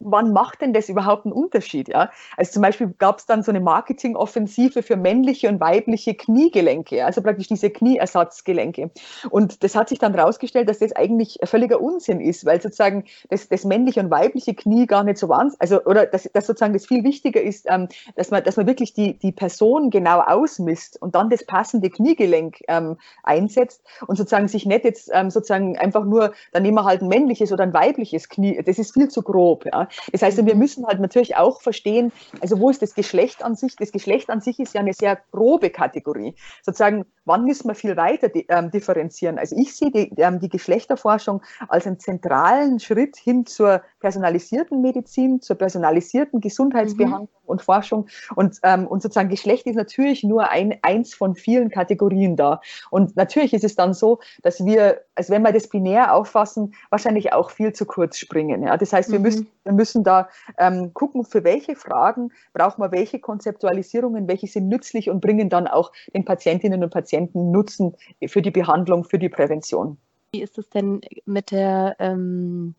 [0.00, 1.88] wann macht denn das überhaupt einen Unterschied?
[1.88, 2.10] Ja?
[2.36, 7.22] Also zum Beispiel gab es dann so eine Marketingoffensive für männliche und weibliche Kniegelenke, also
[7.22, 8.90] praktisch diese Knieersatzgelenke.
[9.30, 13.48] Und das hat sich dann herausgestellt, dass das eigentlich völliger Unsinn ist, weil sozusagen das,
[13.48, 16.86] das männliche und weibliche Knie gar nicht so wahnsinnig, also oder dass, dass sozusagen das
[16.86, 21.14] viel wichtiger ist, ähm, dass man, dass man wirklich die, die Person genau ausmisst und
[21.14, 26.32] dann das passende Kniegelenk ähm, einsetzt und sozusagen sich nicht jetzt ähm, sozusagen einfach nur,
[26.52, 29.66] dann nehmen wir halt ein männliches oder ein weibliches Knie, das ist viel zu grob.
[29.66, 29.87] Ja?
[30.12, 33.76] Das heißt, wir müssen halt natürlich auch verstehen, also wo ist das Geschlecht an sich?
[33.76, 36.34] Das Geschlecht an sich ist ja eine sehr grobe Kategorie.
[36.62, 39.38] Sozusagen, wann müssen wir viel weiter ähm, differenzieren?
[39.38, 45.40] Also ich sehe die, ähm, die Geschlechterforschung als einen zentralen Schritt hin zur personalisierten Medizin,
[45.40, 47.48] zur personalisierten Gesundheitsbehandlung mhm.
[47.48, 48.06] und Forschung.
[48.36, 52.60] Und, ähm, und sozusagen Geschlecht ist natürlich nur ein, eins von vielen Kategorien da.
[52.90, 57.32] Und natürlich ist es dann so, dass wir, also wenn wir das binär auffassen, wahrscheinlich
[57.32, 58.62] auch viel zu kurz springen.
[58.62, 58.76] Ja?
[58.76, 59.24] Das heißt, wir, mhm.
[59.24, 64.68] müssen, wir müssen da ähm, gucken, für welche Fragen brauchen wir welche Konzeptualisierungen, welche sind
[64.68, 67.94] nützlich und bringen dann auch den Patientinnen und Patienten Nutzen
[68.26, 69.98] für die Behandlung, für die Prävention.
[70.32, 72.74] Wie ist es denn mit der ähm,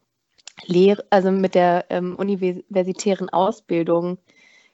[0.65, 4.17] Lehre, also mit der ähm, universitären Ausbildung.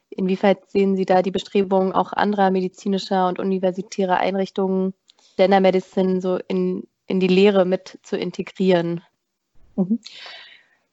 [0.10, 4.93] Inwieweit sehen Sie da die Bestrebungen auch anderer medizinischer und universitärer Einrichtungen,
[5.38, 9.02] Gender Medicine so in, in die Lehre mit zu integrieren?
[9.76, 10.00] Mhm.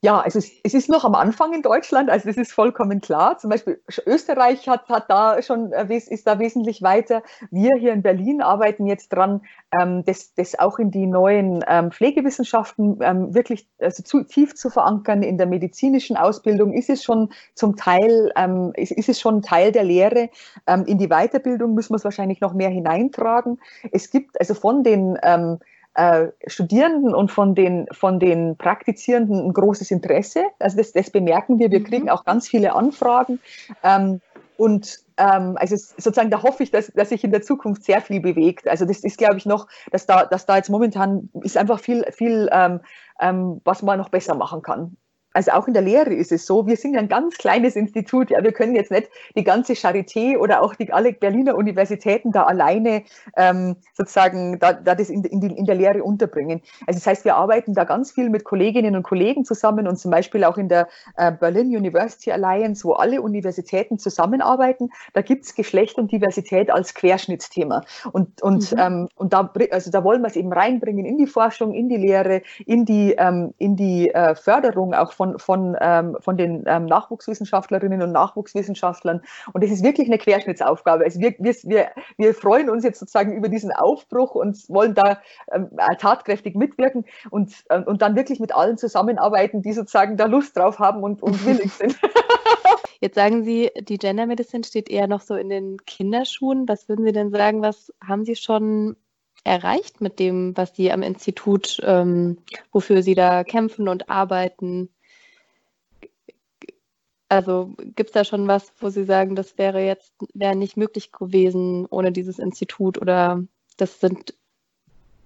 [0.05, 3.39] Ja, es, es, ist noch am Anfang in Deutschland, also das ist vollkommen klar.
[3.39, 7.23] Zum Beispiel Österreich hat, hat da schon, äh, ist da wesentlich weiter.
[7.53, 11.93] Wir hier in Berlin arbeiten jetzt dran, ähm, das, das auch in die neuen ähm,
[11.93, 15.23] Pflegewissenschaften ähm, wirklich also zu, tief zu verankern.
[15.23, 18.33] In der medizinischen Ausbildung ist es schon zum Teil,
[18.75, 20.31] ist, ist es schon Teil der Lehre.
[20.87, 23.61] In die Weiterbildung müssen wir es wahrscheinlich noch mehr hineintragen.
[23.93, 25.17] Es gibt also von den
[25.95, 30.45] äh, Studierenden und von den, von den Praktizierenden ein großes Interesse.
[30.59, 31.71] Also das, das bemerken wir.
[31.71, 31.85] Wir mhm.
[31.85, 33.41] kriegen auch ganz viele Anfragen.
[33.83, 34.21] Ähm,
[34.57, 38.21] und ähm, also sozusagen, da hoffe ich, dass, dass sich in der Zukunft sehr viel
[38.21, 38.69] bewegt.
[38.69, 42.05] Also das ist, glaube ich, noch, dass da, dass da jetzt momentan ist einfach viel,
[42.13, 42.81] viel ähm,
[43.21, 44.97] ähm, was man noch besser machen kann
[45.33, 48.43] also auch in der Lehre ist es so, wir sind ein ganz kleines Institut, ja,
[48.43, 53.03] wir können jetzt nicht die ganze Charité oder auch die alle Berliner Universitäten da alleine
[53.37, 56.61] ähm, sozusagen da, da das in, in, die, in der Lehre unterbringen.
[56.87, 60.11] Also das heißt, wir arbeiten da ganz viel mit Kolleginnen und Kollegen zusammen und zum
[60.11, 65.55] Beispiel auch in der äh, Berlin University Alliance, wo alle Universitäten zusammenarbeiten, da gibt es
[65.55, 67.83] Geschlecht und Diversität als Querschnittsthema.
[68.13, 68.79] Und, und, mhm.
[68.79, 71.97] ähm, und da, also da wollen wir es eben reinbringen in die Forschung, in die
[71.97, 76.65] Lehre, in die, ähm, in die äh, Förderung auch von von, von, ähm, von den
[76.67, 79.23] ähm, Nachwuchswissenschaftlerinnen und Nachwuchswissenschaftlern.
[79.53, 81.05] Und das ist wirklich eine Querschnittsaufgabe.
[81.05, 85.21] Also wir, wir, wir, wir freuen uns jetzt sozusagen über diesen Aufbruch und wollen da
[85.53, 90.57] ähm, tatkräftig mitwirken und, äh, und dann wirklich mit allen zusammenarbeiten, die sozusagen da Lust
[90.57, 91.97] drauf haben und, und willig sind.
[93.01, 96.69] Jetzt sagen Sie, die Gender Medicine steht eher noch so in den Kinderschuhen.
[96.69, 98.97] Was würden Sie denn sagen, was haben Sie schon
[99.45, 102.39] erreicht mit dem, was Sie am Institut, ähm,
[102.71, 104.91] wofür Sie da kämpfen und arbeiten?
[107.33, 111.13] Also gibt es da schon was, wo Sie sagen, das wäre jetzt wäre nicht möglich
[111.13, 113.43] gewesen ohne dieses Institut oder
[113.79, 114.35] das sind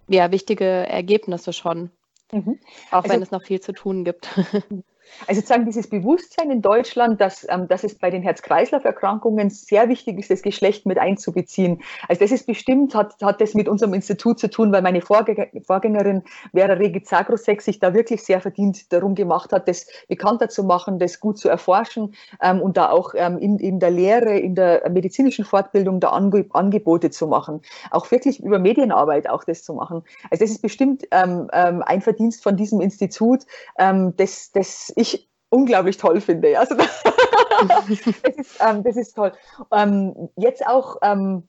[0.07, 1.91] ja wichtige Ergebnisse schon,
[2.31, 2.61] mhm.
[2.93, 4.29] auch also, wenn es noch viel zu tun gibt.
[5.27, 10.19] Also sozusagen dieses Bewusstsein in Deutschland, dass, ähm, dass es bei den Herz-Kreislauf-Erkrankungen sehr wichtig
[10.19, 11.83] ist, das Geschlecht mit einzubeziehen.
[12.09, 15.47] Also das ist bestimmt, hat, hat das mit unserem Institut zu tun, weil meine Vorgänger,
[15.65, 20.65] Vorgängerin Vera Regit Zagrosek sich da wirklich sehr verdient darum gemacht hat, das bekannter zu
[20.65, 24.55] machen, das gut zu erforschen ähm, und da auch ähm, in, in der Lehre, in
[24.55, 27.63] der medizinischen Fortbildung da Ange Angebote zu machen.
[27.91, 30.03] Auch wirklich über Medienarbeit auch das zu machen.
[30.31, 33.47] Also das ist bestimmt ähm, ähm ein Verdienst von diesem Institut,
[33.79, 36.59] ähm, das, das ich unglaublich toll finde.
[36.59, 36.75] Also
[37.69, 39.33] das, ist, ähm, das ist toll.
[39.73, 41.45] Ähm, jetzt auch, ähm,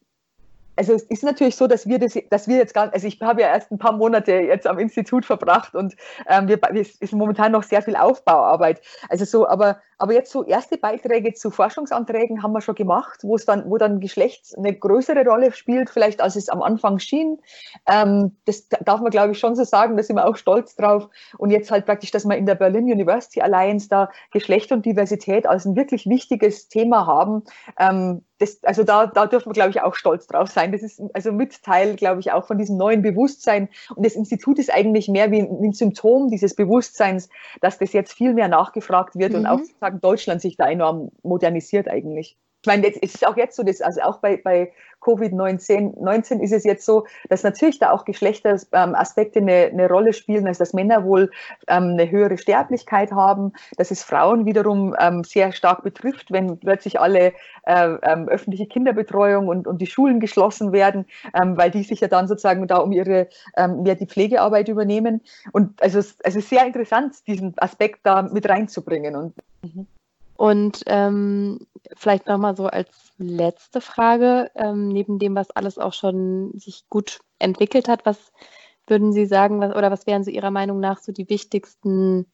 [0.75, 3.41] also es ist natürlich so, dass wir das, dass wir jetzt gar, also ich habe
[3.41, 5.95] ja erst ein paar Monate jetzt am Institut verbracht und
[6.27, 8.81] ähm, wir, es ist momentan noch sehr viel Aufbauarbeit.
[9.09, 13.35] Also so, aber aber jetzt so erste Beiträge zu Forschungsanträgen haben wir schon gemacht, wo
[13.35, 17.39] es dann, wo dann Geschlecht eine größere Rolle spielt, vielleicht als es am Anfang schien.
[17.87, 21.09] Ähm, das darf man, glaube ich, schon so sagen, da sind wir auch stolz drauf.
[21.37, 25.47] Und jetzt halt praktisch, dass wir in der Berlin University Alliance da Geschlecht und Diversität
[25.47, 27.43] als ein wirklich wichtiges Thema haben.
[27.79, 30.71] Ähm, das, also da, da dürfen wir, glaube ich, auch stolz drauf sein.
[30.71, 33.69] Das ist also mit Teil, glaube ich, auch von diesem neuen Bewusstsein.
[33.95, 37.29] Und das Institut ist eigentlich mehr wie ein, Symptom dieses Bewusstseins,
[37.61, 39.39] dass das jetzt viel mehr nachgefragt wird mhm.
[39.39, 42.37] und auch sozusagen Deutschland sich da enorm modernisiert eigentlich.
[42.63, 46.51] Ich meine, es ist auch jetzt so, dass, also auch bei, bei Covid-19 19 ist
[46.51, 51.05] es jetzt so, dass natürlich da auch Geschlechteraspekte eine, eine Rolle spielen, also dass Männer
[51.05, 51.29] wohl
[51.67, 56.99] ähm, eine höhere Sterblichkeit haben, dass es Frauen wiederum ähm, sehr stark betrifft, wenn plötzlich
[56.99, 57.33] alle
[57.67, 61.05] äh, ähm, öffentliche Kinderbetreuung und, und die Schulen geschlossen werden,
[61.39, 65.21] ähm, weil die sich ja dann sozusagen da um ihre ähm, mehr die Pflegearbeit übernehmen.
[65.53, 69.15] Und also es also ist sehr interessant, diesen Aspekt da mit reinzubringen.
[69.15, 69.35] Und,
[69.73, 69.87] mhm.
[70.37, 76.51] Und ähm, vielleicht nochmal so als letzte Frage, ähm, neben dem, was alles auch schon
[76.53, 78.31] sich gut entwickelt hat, was
[78.85, 82.27] würden Sie sagen, was, oder was wären so Ihrer Meinung nach so die wichtigsten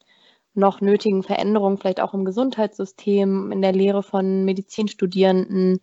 [0.52, 5.80] noch nötigen Veränderungen, vielleicht auch im Gesundheitssystem, in der Lehre von Medizinstudierenden,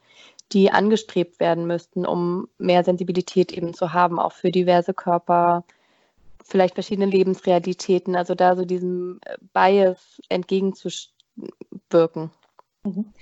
[0.52, 5.66] die angestrebt werden müssten, um mehr Sensibilität eben zu haben, auch für diverse Körper,
[6.46, 9.20] vielleicht verschiedene Lebensrealitäten, also da so diesem
[9.54, 11.21] Bias entgegenzustehen
[11.90, 12.32] wirken?
[12.84, 13.14] Mhm.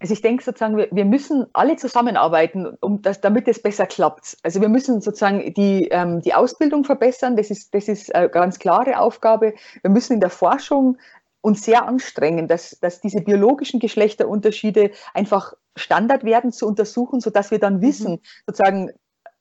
[0.00, 4.38] Also ich denke sozusagen, wir, wir müssen alle zusammenarbeiten, um das, damit es besser klappt.
[4.42, 8.58] Also wir müssen sozusagen die, ähm, die Ausbildung verbessern, das ist, das ist eine ganz
[8.58, 9.52] klare Aufgabe.
[9.82, 10.96] Wir müssen in der Forschung
[11.42, 17.58] uns sehr anstrengen, dass, dass diese biologischen Geschlechterunterschiede einfach Standard werden zu untersuchen, sodass wir
[17.58, 17.82] dann mhm.
[17.82, 18.20] wissen, mhm.
[18.46, 18.90] sozusagen,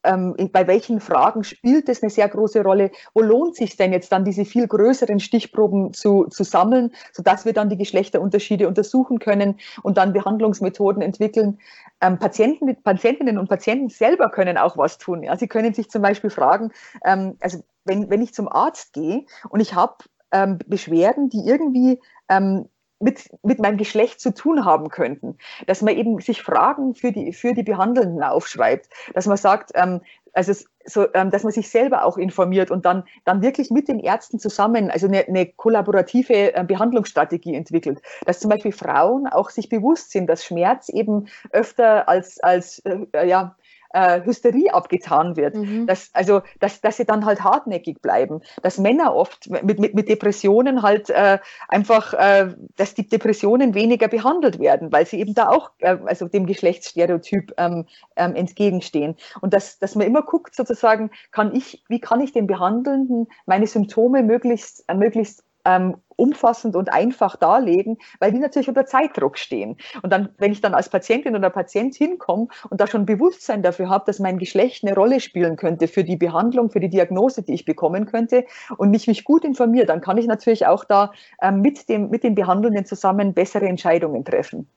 [0.04, 2.92] ähm, bei welchen Fragen spielt es eine sehr große Rolle?
[3.14, 7.54] Wo lohnt sich denn jetzt dann diese viel größeren Stichproben zu, zu sammeln, sodass wir
[7.54, 11.60] dann die Geschlechterunterschiede untersuchen können und dann Behandlungsmethoden entwickeln?
[12.02, 15.24] Ähm, Patienten, Patientinnen und Patienten selber können auch was tun.
[15.24, 15.36] Ja?
[15.38, 16.72] Sie können sich zum Beispiel fragen,
[17.04, 19.96] ähm, also wenn, wenn ich zum Arzt gehe und ich habe
[20.32, 25.38] ähm, Beschwerden, die irgendwie ähm, mit, mit meinem Geschlecht zu tun haben könnten.
[25.68, 28.90] Dass man eben sich Fragen für die, für die Behandelnden aufschreibt.
[29.14, 30.02] Dass man sagt, ähm,
[30.34, 30.54] also
[30.86, 34.40] so, ähm, dass man sich selber auch informiert und dann, dann wirklich mit den Ärzten
[34.40, 38.02] zusammen, also eine, eine kollaborative äh, Behandlungsstrategie entwickelt.
[38.26, 43.28] Dass zum Beispiel Frauen auch sich bewusst sind, dass Schmerz eben öfter als, als äh,
[43.28, 43.56] ja,
[43.94, 45.56] äh, Hysterie abgetan wird.
[45.56, 45.88] Mhm.
[45.88, 48.42] Dass, also, dass, dass sie dann halt hartnäckig bleiben.
[48.62, 54.08] Dass Männer oft mit, mit, mit Depressionen halt äh, einfach, äh, dass die Depressionen weniger
[54.08, 59.16] behandelt werden, weil sie eben da auch äh, also dem Geschlechtsstereotyp ähm, ähm, entgegenstehen.
[59.42, 63.68] Und dass, dass man immer guckt, sozusagen, kann ich, wie kann ich den Behandelnden meine
[63.68, 69.78] Symptome möglichst, äh, möglichst ähm, umfassend und einfach darlegen, weil die natürlich unter Zeitdruck stehen.
[70.02, 73.90] Und dann, wenn ich dann als Patientin oder Patient hinkomme und da schon Bewusstsein dafür
[73.90, 77.54] habe, dass mein Geschlecht eine Rolle spielen könnte für die Behandlung, für die Diagnose, die
[77.54, 78.46] ich bekommen könnte
[78.78, 82.24] und mich, mich gut informiere, dann kann ich natürlich auch da ähm, mit, dem, mit
[82.24, 84.68] den Behandelnden zusammen bessere Entscheidungen treffen.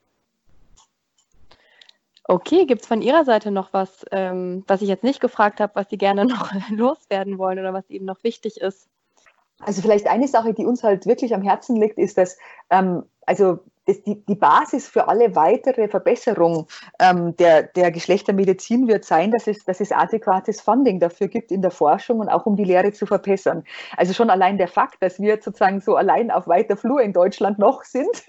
[2.25, 5.75] Okay, gibt es von Ihrer Seite noch was, ähm, was ich jetzt nicht gefragt habe,
[5.75, 8.87] was Sie gerne noch loswerden wollen oder was Ihnen noch wichtig ist?
[9.59, 12.37] Also vielleicht eine Sache, die uns halt wirklich am Herzen liegt, ist, dass
[12.69, 16.67] ähm, also die, die Basis für alle weitere Verbesserung
[16.99, 21.61] ähm, der, der Geschlechtermedizin wird sein, dass es, dass es adäquates Funding dafür gibt in
[21.61, 23.63] der Forschung und auch um die Lehre zu verbessern.
[23.97, 27.59] Also schon allein der Fakt, dass wir sozusagen so allein auf weiter Flur in Deutschland
[27.59, 28.23] noch sind,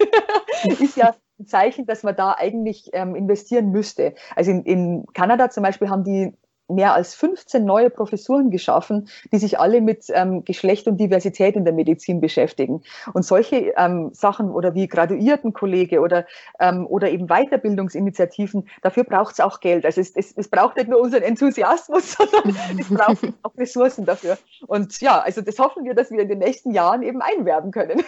[0.79, 4.13] ist ja ein Zeichen, dass man da eigentlich ähm, investieren müsste.
[4.35, 6.33] Also in, in Kanada zum Beispiel haben die
[6.67, 11.65] mehr als 15 neue Professuren geschaffen, die sich alle mit ähm, Geschlecht und Diversität in
[11.65, 12.81] der Medizin beschäftigen.
[13.13, 16.25] Und solche ähm, Sachen oder wie Graduiertenkollege oder,
[16.59, 19.85] ähm, oder eben Weiterbildungsinitiativen, dafür braucht es auch Geld.
[19.85, 24.37] Also es, es, es braucht nicht nur unseren Enthusiasmus, sondern es braucht auch Ressourcen dafür.
[24.67, 28.03] Und ja, also das hoffen wir, dass wir in den nächsten Jahren eben einwerben können.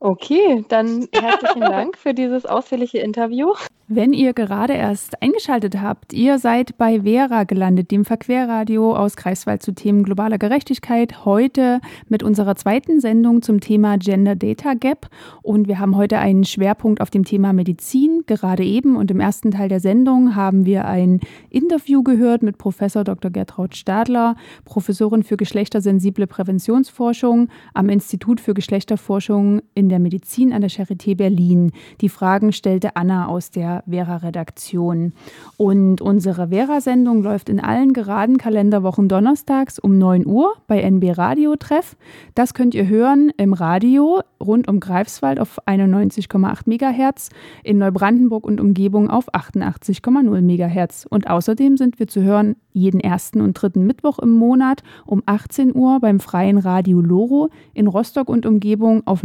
[0.00, 3.52] Okay, dann herzlichen Dank für dieses ausführliche Interview.
[3.90, 9.62] Wenn ihr gerade erst eingeschaltet habt, ihr seid bei Vera gelandet, dem Verquerradio aus Greifswald
[9.62, 11.24] zu Themen globaler Gerechtigkeit.
[11.24, 15.08] Heute mit unserer zweiten Sendung zum Thema Gender Data Gap.
[15.40, 18.24] Und wir haben heute einen Schwerpunkt auf dem Thema Medizin.
[18.26, 23.04] Gerade eben und im ersten Teil der Sendung haben wir ein Interview gehört mit Professor
[23.04, 23.30] Dr.
[23.30, 30.60] Gertraud Stadler, Professorin für geschlechtersensible Präventionsforschung am Institut für Geschlechterforschung in in der Medizin an
[30.60, 31.72] der Charité Berlin.
[32.02, 35.14] Die Fragen stellte Anna aus der Vera-Redaktion.
[35.56, 41.56] Und unsere Vera-Sendung läuft in allen geraden Kalenderwochen donnerstags um 9 Uhr bei NB Radio
[41.56, 41.96] Treff.
[42.34, 47.30] Das könnt ihr hören im Radio rund um Greifswald auf 91,8 MHz,
[47.64, 51.06] in Neubrandenburg und Umgebung auf 88,0 MHz.
[51.08, 55.74] Und außerdem sind wir zu hören jeden ersten und dritten Mittwoch im Monat um 18
[55.74, 59.24] Uhr beim freien Radio Loro in Rostock und Umgebung auf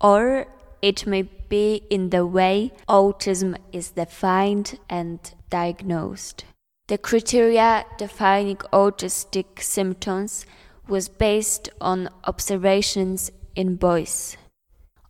[0.01, 0.47] or
[0.81, 6.45] it may be in the way autism is defined and diagnosed.
[6.87, 10.45] The criteria defining autistic symptoms
[10.87, 14.35] was based on observations in boys.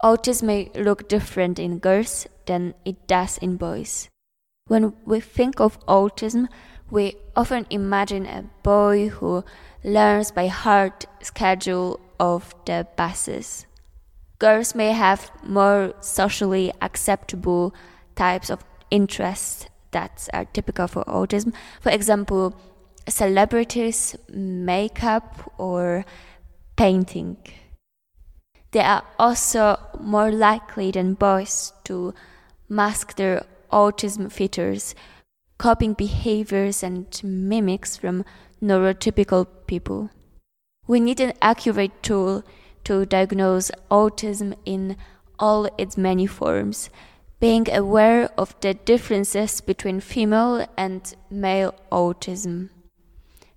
[0.04, 4.10] Autism may look different in girls than it does in boys.
[4.68, 6.48] When we think of autism,
[6.90, 9.44] we often imagine a boy who
[9.84, 13.66] learns by heart schedule of the buses.
[14.40, 17.74] Girls may have more socially acceptable
[18.16, 21.54] types of interests that are typical for autism.
[21.82, 22.56] For example,
[23.08, 26.06] celebrities, makeup, or
[26.76, 27.38] painting.
[28.72, 32.14] They are also more likely than boys to
[32.70, 34.96] mask their autism features,
[35.58, 38.24] copying behaviors, and mimics from
[38.62, 40.10] neurotypical people.
[40.88, 42.44] We need an accurate tool
[42.84, 44.98] to diagnose autism in
[45.40, 46.90] all its many forms
[47.44, 52.70] being aware of the differences between female and male autism.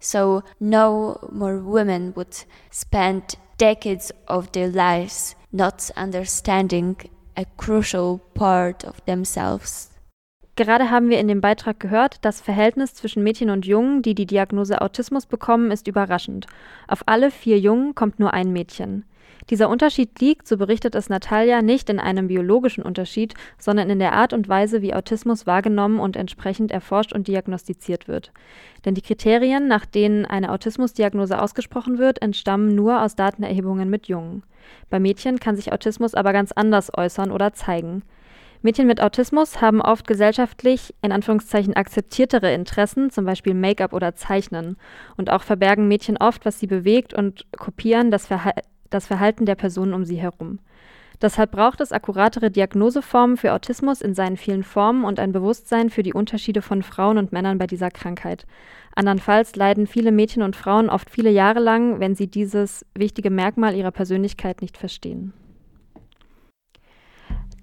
[0.00, 2.36] So, no more women would
[2.68, 6.96] spend decades of their lives not understanding
[7.36, 9.90] a crucial part of themselves.
[10.56, 14.24] Gerade haben wir in dem Beitrag gehört, das Verhältnis zwischen Mädchen und Jungen, die die
[14.24, 16.46] Diagnose Autismus bekommen, ist überraschend.
[16.88, 19.04] Auf alle vier Jungen kommt nur ein Mädchen.
[19.50, 24.12] Dieser Unterschied liegt, so berichtet es Natalia, nicht in einem biologischen Unterschied, sondern in der
[24.12, 28.32] Art und Weise, wie Autismus wahrgenommen und entsprechend erforscht und diagnostiziert wird.
[28.84, 34.42] Denn die Kriterien, nach denen eine Autismusdiagnose ausgesprochen wird, entstammen nur aus Datenerhebungen mit Jungen.
[34.90, 38.02] Bei Mädchen kann sich Autismus aber ganz anders äußern oder zeigen.
[38.62, 44.76] Mädchen mit Autismus haben oft gesellschaftlich in Anführungszeichen akzeptiertere Interessen, zum Beispiel Make-up oder Zeichnen.
[45.16, 49.54] Und auch verbergen Mädchen oft, was sie bewegt und kopieren das Verhalten das Verhalten der
[49.54, 50.58] Personen um sie herum.
[51.22, 56.02] Deshalb braucht es akkuratere Diagnoseformen für Autismus in seinen vielen Formen und ein Bewusstsein für
[56.02, 58.46] die Unterschiede von Frauen und Männern bei dieser Krankheit.
[58.94, 63.74] Andernfalls leiden viele Mädchen und Frauen oft viele Jahre lang, wenn sie dieses wichtige Merkmal
[63.74, 65.32] ihrer Persönlichkeit nicht verstehen.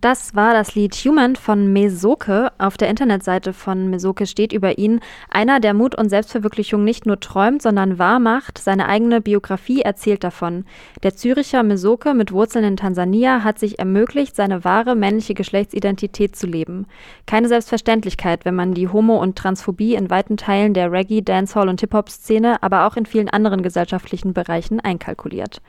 [0.03, 2.51] Das war das Lied Human von Mesoke.
[2.57, 7.21] Auf der Internetseite von Mesoke steht über ihn, einer, der Mut und Selbstverwirklichung nicht nur
[7.21, 8.57] träumt, sondern wahr macht.
[8.57, 10.65] Seine eigene Biografie erzählt davon.
[11.03, 16.47] Der Züricher Mesoke mit Wurzeln in Tansania hat sich ermöglicht, seine wahre männliche Geschlechtsidentität zu
[16.47, 16.85] leben.
[17.25, 21.79] Keine Selbstverständlichkeit, wenn man die Homo- und Transphobie in weiten Teilen der Reggae, Dancehall und
[21.79, 25.61] Hip-Hop-Szene, aber auch in vielen anderen gesellschaftlichen Bereichen einkalkuliert.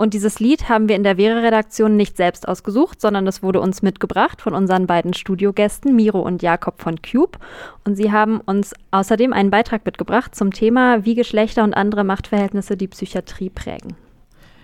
[0.00, 3.82] Und dieses Lied haben wir in der Vera-Redaktion nicht selbst ausgesucht, sondern es wurde uns
[3.82, 7.38] mitgebracht von unseren beiden Studiogästen Miro und Jakob von Cube.
[7.84, 12.78] Und sie haben uns außerdem einen Beitrag mitgebracht zum Thema, wie Geschlechter und andere Machtverhältnisse
[12.78, 13.94] die Psychiatrie prägen.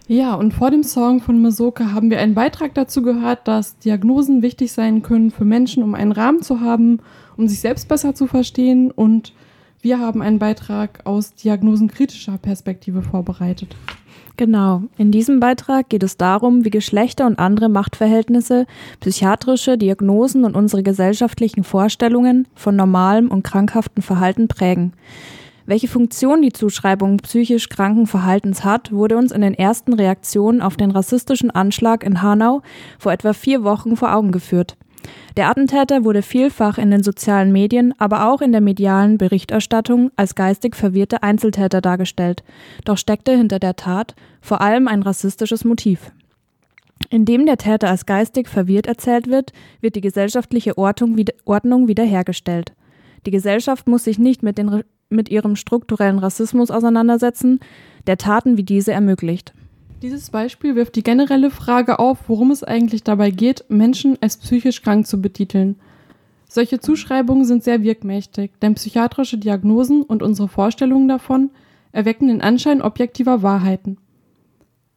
[0.09, 4.41] Ja, und vor dem Song von Masoka haben wir einen Beitrag dazu gehört, dass Diagnosen
[4.41, 7.01] wichtig sein können für Menschen, um einen Rahmen zu haben,
[7.37, 8.91] um sich selbst besser zu verstehen.
[8.91, 9.35] Und
[9.83, 13.77] wir haben einen Beitrag aus diagnosenkritischer Perspektive vorbereitet.
[14.37, 14.83] Genau.
[14.99, 18.67] In diesem Beitrag geht es darum, wie Geschlechter und andere Machtverhältnisse,
[19.01, 24.93] psychiatrische Diagnosen und unsere gesellschaftlichen Vorstellungen von normalem und krankhaftem Verhalten prägen.
[25.65, 30.77] Welche Funktion die Zuschreibung psychisch kranken Verhaltens hat, wurde uns in den ersten Reaktionen auf
[30.77, 32.63] den rassistischen Anschlag in Hanau
[32.99, 34.77] vor etwa vier Wochen vor Augen geführt.
[35.37, 40.35] Der Attentäter wurde vielfach in den sozialen Medien, aber auch in der medialen Berichterstattung als
[40.35, 42.43] geistig verwirrte Einzeltäter dargestellt.
[42.85, 46.13] Doch steckte hinter der Tat vor allem ein rassistisches Motiv.
[47.11, 52.73] Indem der Täter als geistig verwirrt erzählt wird, wird die gesellschaftliche Ordnung, wiederhergestellt.
[53.27, 57.61] Die Gesellschaft muss sich nicht mit, den, mit ihrem strukturellen Rassismus auseinandersetzen,
[58.07, 59.53] der Taten wie diese ermöglicht.
[60.03, 64.83] Dieses Beispiel wirft die generelle Frage auf, worum es eigentlich dabei geht, Menschen als psychisch
[64.83, 65.77] krank zu betiteln.
[66.49, 71.51] Solche Zuschreibungen sind sehr wirkmächtig, denn psychiatrische Diagnosen und unsere Vorstellungen davon
[71.93, 73.97] erwecken den Anschein objektiver Wahrheiten.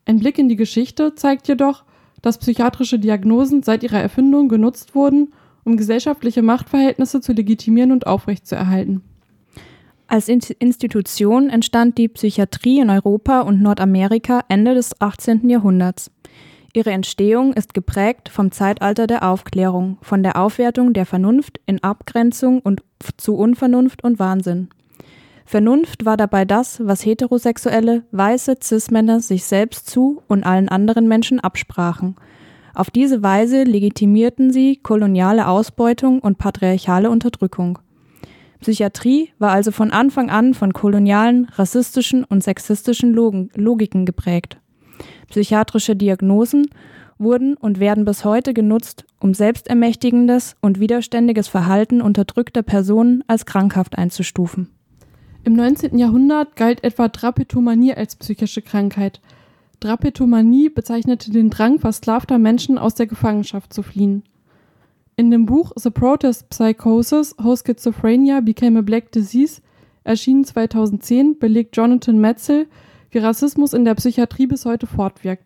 [0.05, 1.85] Ein Blick in die Geschichte zeigt jedoch,
[2.21, 5.33] dass psychiatrische Diagnosen seit ihrer Erfindung genutzt wurden,
[5.63, 9.01] um gesellschaftliche Machtverhältnisse zu legitimieren und aufrechtzuerhalten.
[10.11, 15.47] Als Institution entstand die Psychiatrie in Europa und Nordamerika Ende des 18.
[15.47, 16.09] Jahrhunderts.
[16.73, 22.59] Ihre Entstehung ist geprägt vom Zeitalter der Aufklärung, von der Aufwertung der Vernunft in Abgrenzung
[22.59, 22.81] und
[23.17, 24.69] zu Unvernunft und Wahnsinn.
[25.45, 31.39] Vernunft war dabei das, was heterosexuelle, weiße Cis-Männer sich selbst zu und allen anderen Menschen
[31.39, 32.15] absprachen.
[32.73, 37.77] Auf diese Weise legitimierten sie koloniale Ausbeutung und patriarchale Unterdrückung.
[38.59, 44.57] Psychiatrie war also von Anfang an von kolonialen, rassistischen und sexistischen Logiken geprägt.
[45.29, 46.67] Psychiatrische Diagnosen
[47.17, 53.97] wurden und werden bis heute genutzt, um selbstermächtigendes und widerständiges Verhalten unterdrückter Personen als krankhaft
[53.97, 54.69] einzustufen.
[55.43, 55.97] Im 19.
[55.97, 59.21] Jahrhundert galt etwa Drapetomanie als psychische Krankheit.
[59.79, 64.23] Drapetomanie bezeichnete den Drang versklavter Menschen aus der Gefangenschaft zu fliehen.
[65.19, 69.61] In dem Buch The Protest Psychosis, How Schizophrenia Became a Black Disease,
[70.05, 72.67] erschienen 2010, belegt Jonathan Metzel,
[73.11, 75.43] wie Rassismus in der Psychiatrie bis heute fortwirkt.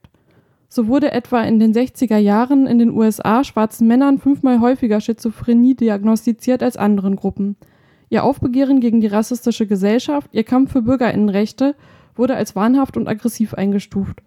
[0.70, 5.74] So wurde etwa in den 60er Jahren in den USA schwarzen Männern fünfmal häufiger Schizophrenie
[5.74, 7.56] diagnostiziert als anderen Gruppen.
[8.12, 11.74] Ihr Aufbegehren gegen die rassistische Gesellschaft, ihr Kampf für Bürgerinnenrechte
[12.16, 14.22] wurde als wahnhaft und aggressiv eingestuft.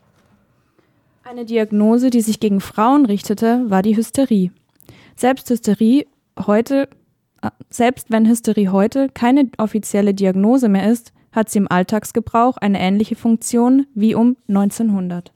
[1.22, 4.50] Eine Diagnose, die sich gegen Frauen richtete, war die Hysterie.
[5.16, 6.06] Selbst Hysterie
[6.38, 6.88] heute,
[7.42, 12.80] äh, selbst wenn Hysterie heute keine offizielle Diagnose mehr ist, hat sie im Alltagsgebrauch eine
[12.80, 15.32] ähnliche Funktion wie um 1900.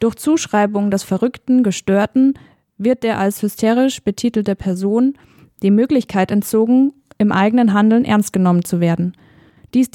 [0.00, 2.34] Durch Zuschreibung des Verrückten, Gestörten
[2.78, 5.14] wird der als hysterisch betitelte Person
[5.62, 9.14] die Möglichkeit entzogen, im eigenen Handeln ernst genommen zu werden.
[9.74, 9.90] Dies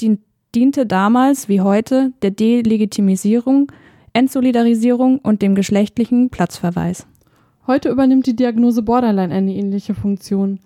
[0.54, 3.72] diente damals wie heute der Delegitimisierung,
[4.12, 7.08] Entsolidarisierung und dem geschlechtlichen Platzverweis.
[7.66, 10.60] Heute übernimmt die Diagnose Borderline eine ähnliche Funktion.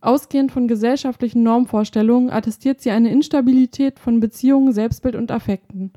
[0.00, 5.92] Ausgehend von gesellschaftlichen Normvorstellungen attestiert sie eine Instabilität von Beziehungen, Selbstbild und Affekten.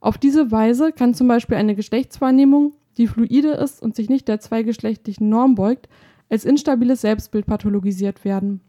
[0.00, 4.40] Auf diese Weise kann zum Beispiel eine Geschlechtswahrnehmung, die fluide ist und sich nicht der
[4.40, 5.90] zweigeschlechtlichen Norm beugt,
[6.30, 8.62] als instabiles Selbstbild pathologisiert werden.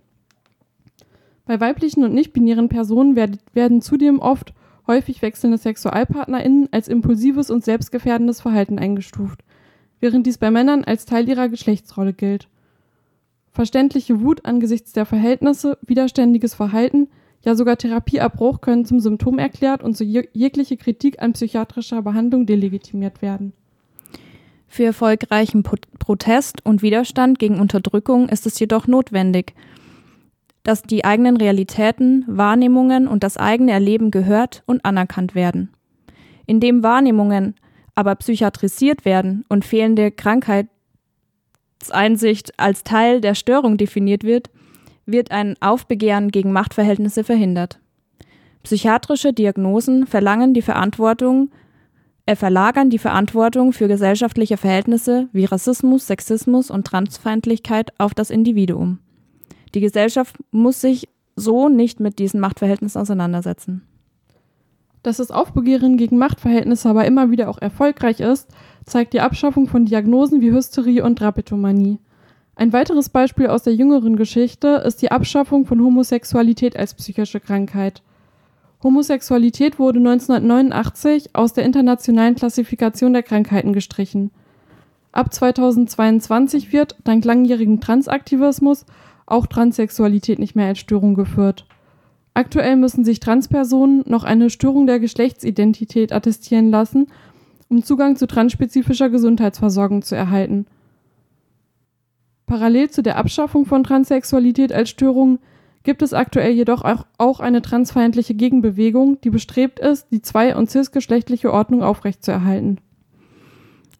[1.45, 4.53] Bei weiblichen und nicht-binären Personen werden zudem oft
[4.87, 9.41] häufig wechselnde SexualpartnerInnen als impulsives und selbstgefährdendes Verhalten eingestuft
[10.03, 12.49] während dies bei Männern als Teil ihrer Geschlechtsrolle gilt.
[13.51, 17.07] Verständliche Wut angesichts der Verhältnisse, widerständiges Verhalten,
[17.41, 23.21] ja sogar Therapieabbruch können zum Symptom erklärt und so jegliche Kritik an psychiatrischer Behandlung delegitimiert
[23.21, 23.53] werden.
[24.67, 29.53] Für erfolgreichen Protest und Widerstand gegen Unterdrückung ist es jedoch notwendig,
[30.63, 35.69] dass die eigenen Realitäten, Wahrnehmungen und das eigene Erleben gehört und anerkannt werden.
[36.45, 37.55] Indem Wahrnehmungen
[37.95, 44.49] aber psychiatrisiert werden und fehlende Krankheitseinsicht als Teil der Störung definiert wird,
[45.05, 47.79] wird ein Aufbegehren gegen Machtverhältnisse verhindert.
[48.63, 51.51] Psychiatrische Diagnosen verlangen die Verantwortung,
[52.25, 58.99] äh, verlagern die Verantwortung für gesellschaftliche Verhältnisse wie Rassismus, Sexismus und Transfeindlichkeit auf das Individuum.
[59.75, 63.83] Die Gesellschaft muss sich so nicht mit diesen Machtverhältnissen auseinandersetzen.
[65.03, 68.49] Dass das Aufbegehren gegen Machtverhältnisse aber immer wieder auch erfolgreich ist,
[68.85, 71.99] zeigt die Abschaffung von Diagnosen wie Hysterie und Drapetomanie.
[72.55, 78.01] Ein weiteres Beispiel aus der jüngeren Geschichte ist die Abschaffung von Homosexualität als psychische Krankheit.
[78.81, 84.31] Homosexualität wurde 1989 aus der internationalen Klassifikation der Krankheiten gestrichen.
[85.11, 88.85] Ab 2022 wird, dank langjährigen Transaktivismus,
[89.25, 91.65] auch Transsexualität nicht mehr als Störung geführt.
[92.33, 97.07] Aktuell müssen sich Transpersonen noch eine Störung der Geschlechtsidentität attestieren lassen,
[97.69, 100.65] um Zugang zu transspezifischer Gesundheitsversorgung zu erhalten.
[102.45, 105.39] Parallel zu der Abschaffung von Transsexualität als Störung
[105.83, 106.83] gibt es aktuell jedoch
[107.17, 112.79] auch eine transfeindliche Gegenbewegung, die bestrebt ist, die zwei- und cisgeschlechtliche Ordnung aufrechtzuerhalten.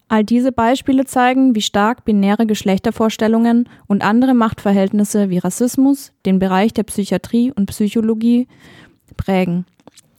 [0.08, 6.74] All diese Beispiele zeigen, wie stark binäre Geschlechtervorstellungen und andere Machtverhältnisse wie Rassismus den Bereich
[6.74, 8.46] der Psychiatrie und Psychologie
[9.16, 9.64] prägen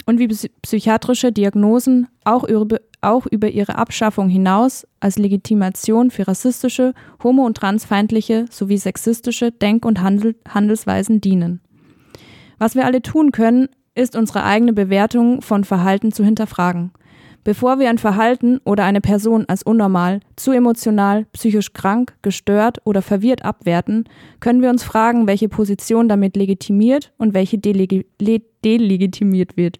[0.05, 0.27] und wie
[0.61, 7.57] psychiatrische Diagnosen auch über, auch über ihre Abschaffung hinaus als Legitimation für rassistische, homo- und
[7.57, 11.61] transfeindliche sowie sexistische Denk- und Handel Handelsweisen dienen.
[12.57, 16.91] Was wir alle tun können, ist unsere eigene Bewertung von Verhalten zu hinterfragen.
[17.45, 23.03] Bevor wir ein Verhalten oder eine Person als unnormal, zu emotional, psychisch krank, gestört oder
[23.03, 24.05] verwirrt abwerten,
[24.39, 29.79] können wir uns fragen, welche Position damit legitimiert und welche delegi delegitimiert wird.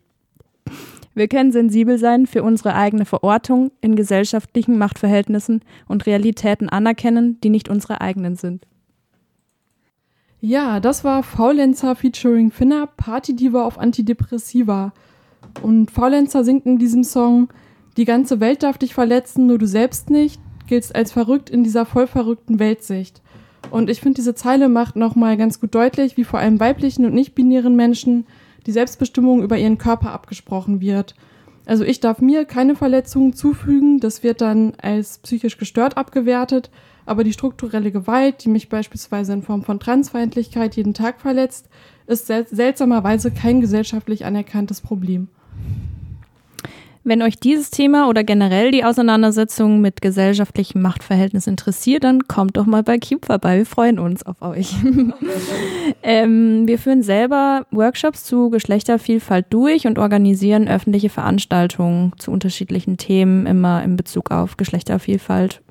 [1.16, 7.50] Wir können sensibel sein für unsere eigene Verortung in gesellschaftlichen Machtverhältnissen und Realitäten anerkennen, die
[7.50, 8.68] nicht unsere eigenen sind.
[10.40, 14.94] Ja, das war Faulenzer featuring Finna, Partydiva auf Antidepressiva.
[15.62, 17.50] Und Faulenzer singt in diesem Song,
[17.98, 21.86] die ganze Welt darf dich verletzen, nur du selbst nicht, giltst als verrückt in dieser
[21.86, 23.22] voll verrückten Weltsicht.
[23.72, 27.14] Und ich finde, diese Zeile macht nochmal ganz gut deutlich, wie vor allem weiblichen und
[27.14, 28.26] nicht-binären Menschen
[28.66, 31.16] die Selbstbestimmung über ihren Körper abgesprochen wird.
[31.66, 36.70] Also ich darf mir keine Verletzungen zufügen, das wird dann als psychisch gestört abgewertet,
[37.08, 41.70] aber die strukturelle Gewalt, die mich beispielsweise in Form von Transfeindlichkeit jeden Tag verletzt,
[42.08, 45.28] ist sel seltsamerweise kein gesellschaftlich anerkanntes Problem.
[47.08, 52.66] Wenn euch dieses Thema oder generell die Auseinandersetzung mit gesellschaftlichen Machtverhältnissen interessiert, dann kommt doch
[52.66, 53.58] mal bei Cube vorbei.
[53.60, 54.74] Wir freuen uns auf euch.
[56.04, 63.46] ähm, wir führen selber Workshops zu Geschlechtervielfalt durch und organisieren öffentliche Veranstaltungen zu unterschiedlichen Themen,
[63.46, 65.62] immer in Bezug auf Geschlechtervielfalt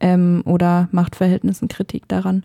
[0.00, 2.42] ähm, oder Machtverhältnissen, Kritik daran.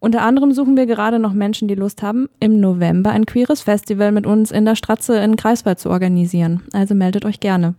[0.00, 4.12] Unter anderem suchen wir gerade noch Menschen, die Lust haben, im November ein queeres Festival
[4.12, 6.62] mit uns in der Stratze in Greifswald zu organisieren.
[6.72, 7.74] Also meldet euch gerne.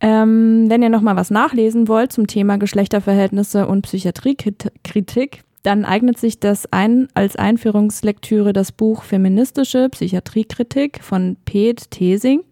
[0.00, 6.18] Ähm, wenn ihr noch mal was nachlesen wollt zum Thema Geschlechterverhältnisse und Psychiatriekritik, dann eignet
[6.18, 12.42] sich das ein, als Einführungslektüre das Buch Feministische Psychiatriekritik von Pet Thesing.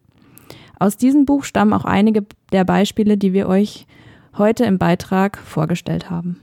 [0.81, 3.87] Aus diesem Buch stammen auch einige der Beispiele, die wir euch
[4.37, 6.41] heute im Beitrag vorgestellt haben.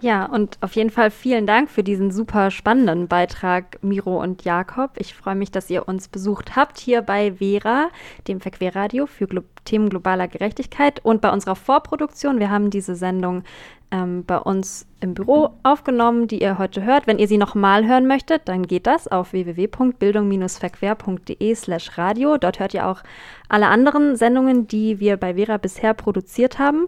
[0.00, 4.92] Ja, und auf jeden Fall vielen Dank für diesen super spannenden Beitrag, Miro und Jakob.
[4.96, 7.88] Ich freue mich, dass ihr uns besucht habt hier bei Vera,
[8.28, 12.38] dem Verquerradio für Glo Themen globaler Gerechtigkeit und bei unserer Vorproduktion.
[12.38, 13.42] Wir haben diese Sendung
[13.90, 17.06] ähm, bei uns im Büro aufgenommen, die ihr heute hört.
[17.06, 22.38] Wenn ihr sie nochmal hören möchtet, dann geht das auf www.bildung-verquer.de slash radio.
[22.38, 23.02] Dort hört ihr auch
[23.48, 26.86] alle anderen Sendungen, die wir bei Vera bisher produziert haben.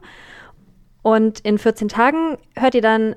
[1.02, 3.16] Und in 14 Tagen hört ihr dann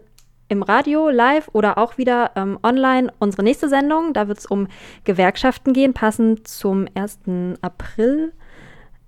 [0.50, 4.14] im Radio live oder auch wieder ähm, online unsere nächste Sendung.
[4.14, 4.68] Da wird es um
[5.04, 7.20] Gewerkschaften gehen, passend zum 1.
[7.62, 8.34] April.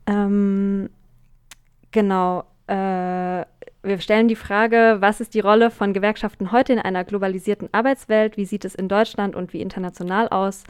[0.07, 0.89] Ähm,
[1.91, 2.43] genau.
[2.67, 3.45] Äh,
[3.84, 8.36] wir stellen die Frage, was ist die Rolle von Gewerkschaften heute in einer globalisierten Arbeitswelt?
[8.38, 10.63] Wie sieht es in Deutschland und wie international aus?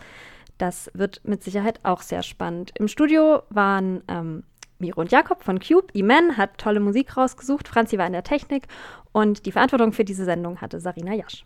[0.57, 2.71] Das wird mit Sicherheit auch sehr spannend.
[2.77, 4.43] Im Studio waren ähm,
[4.79, 5.87] Miro und Jakob von Cube.
[5.93, 7.67] Iman hat tolle Musik rausgesucht.
[7.67, 8.67] Franzi war in der Technik
[9.11, 11.45] und die Verantwortung für diese Sendung hatte Sarina Jasch.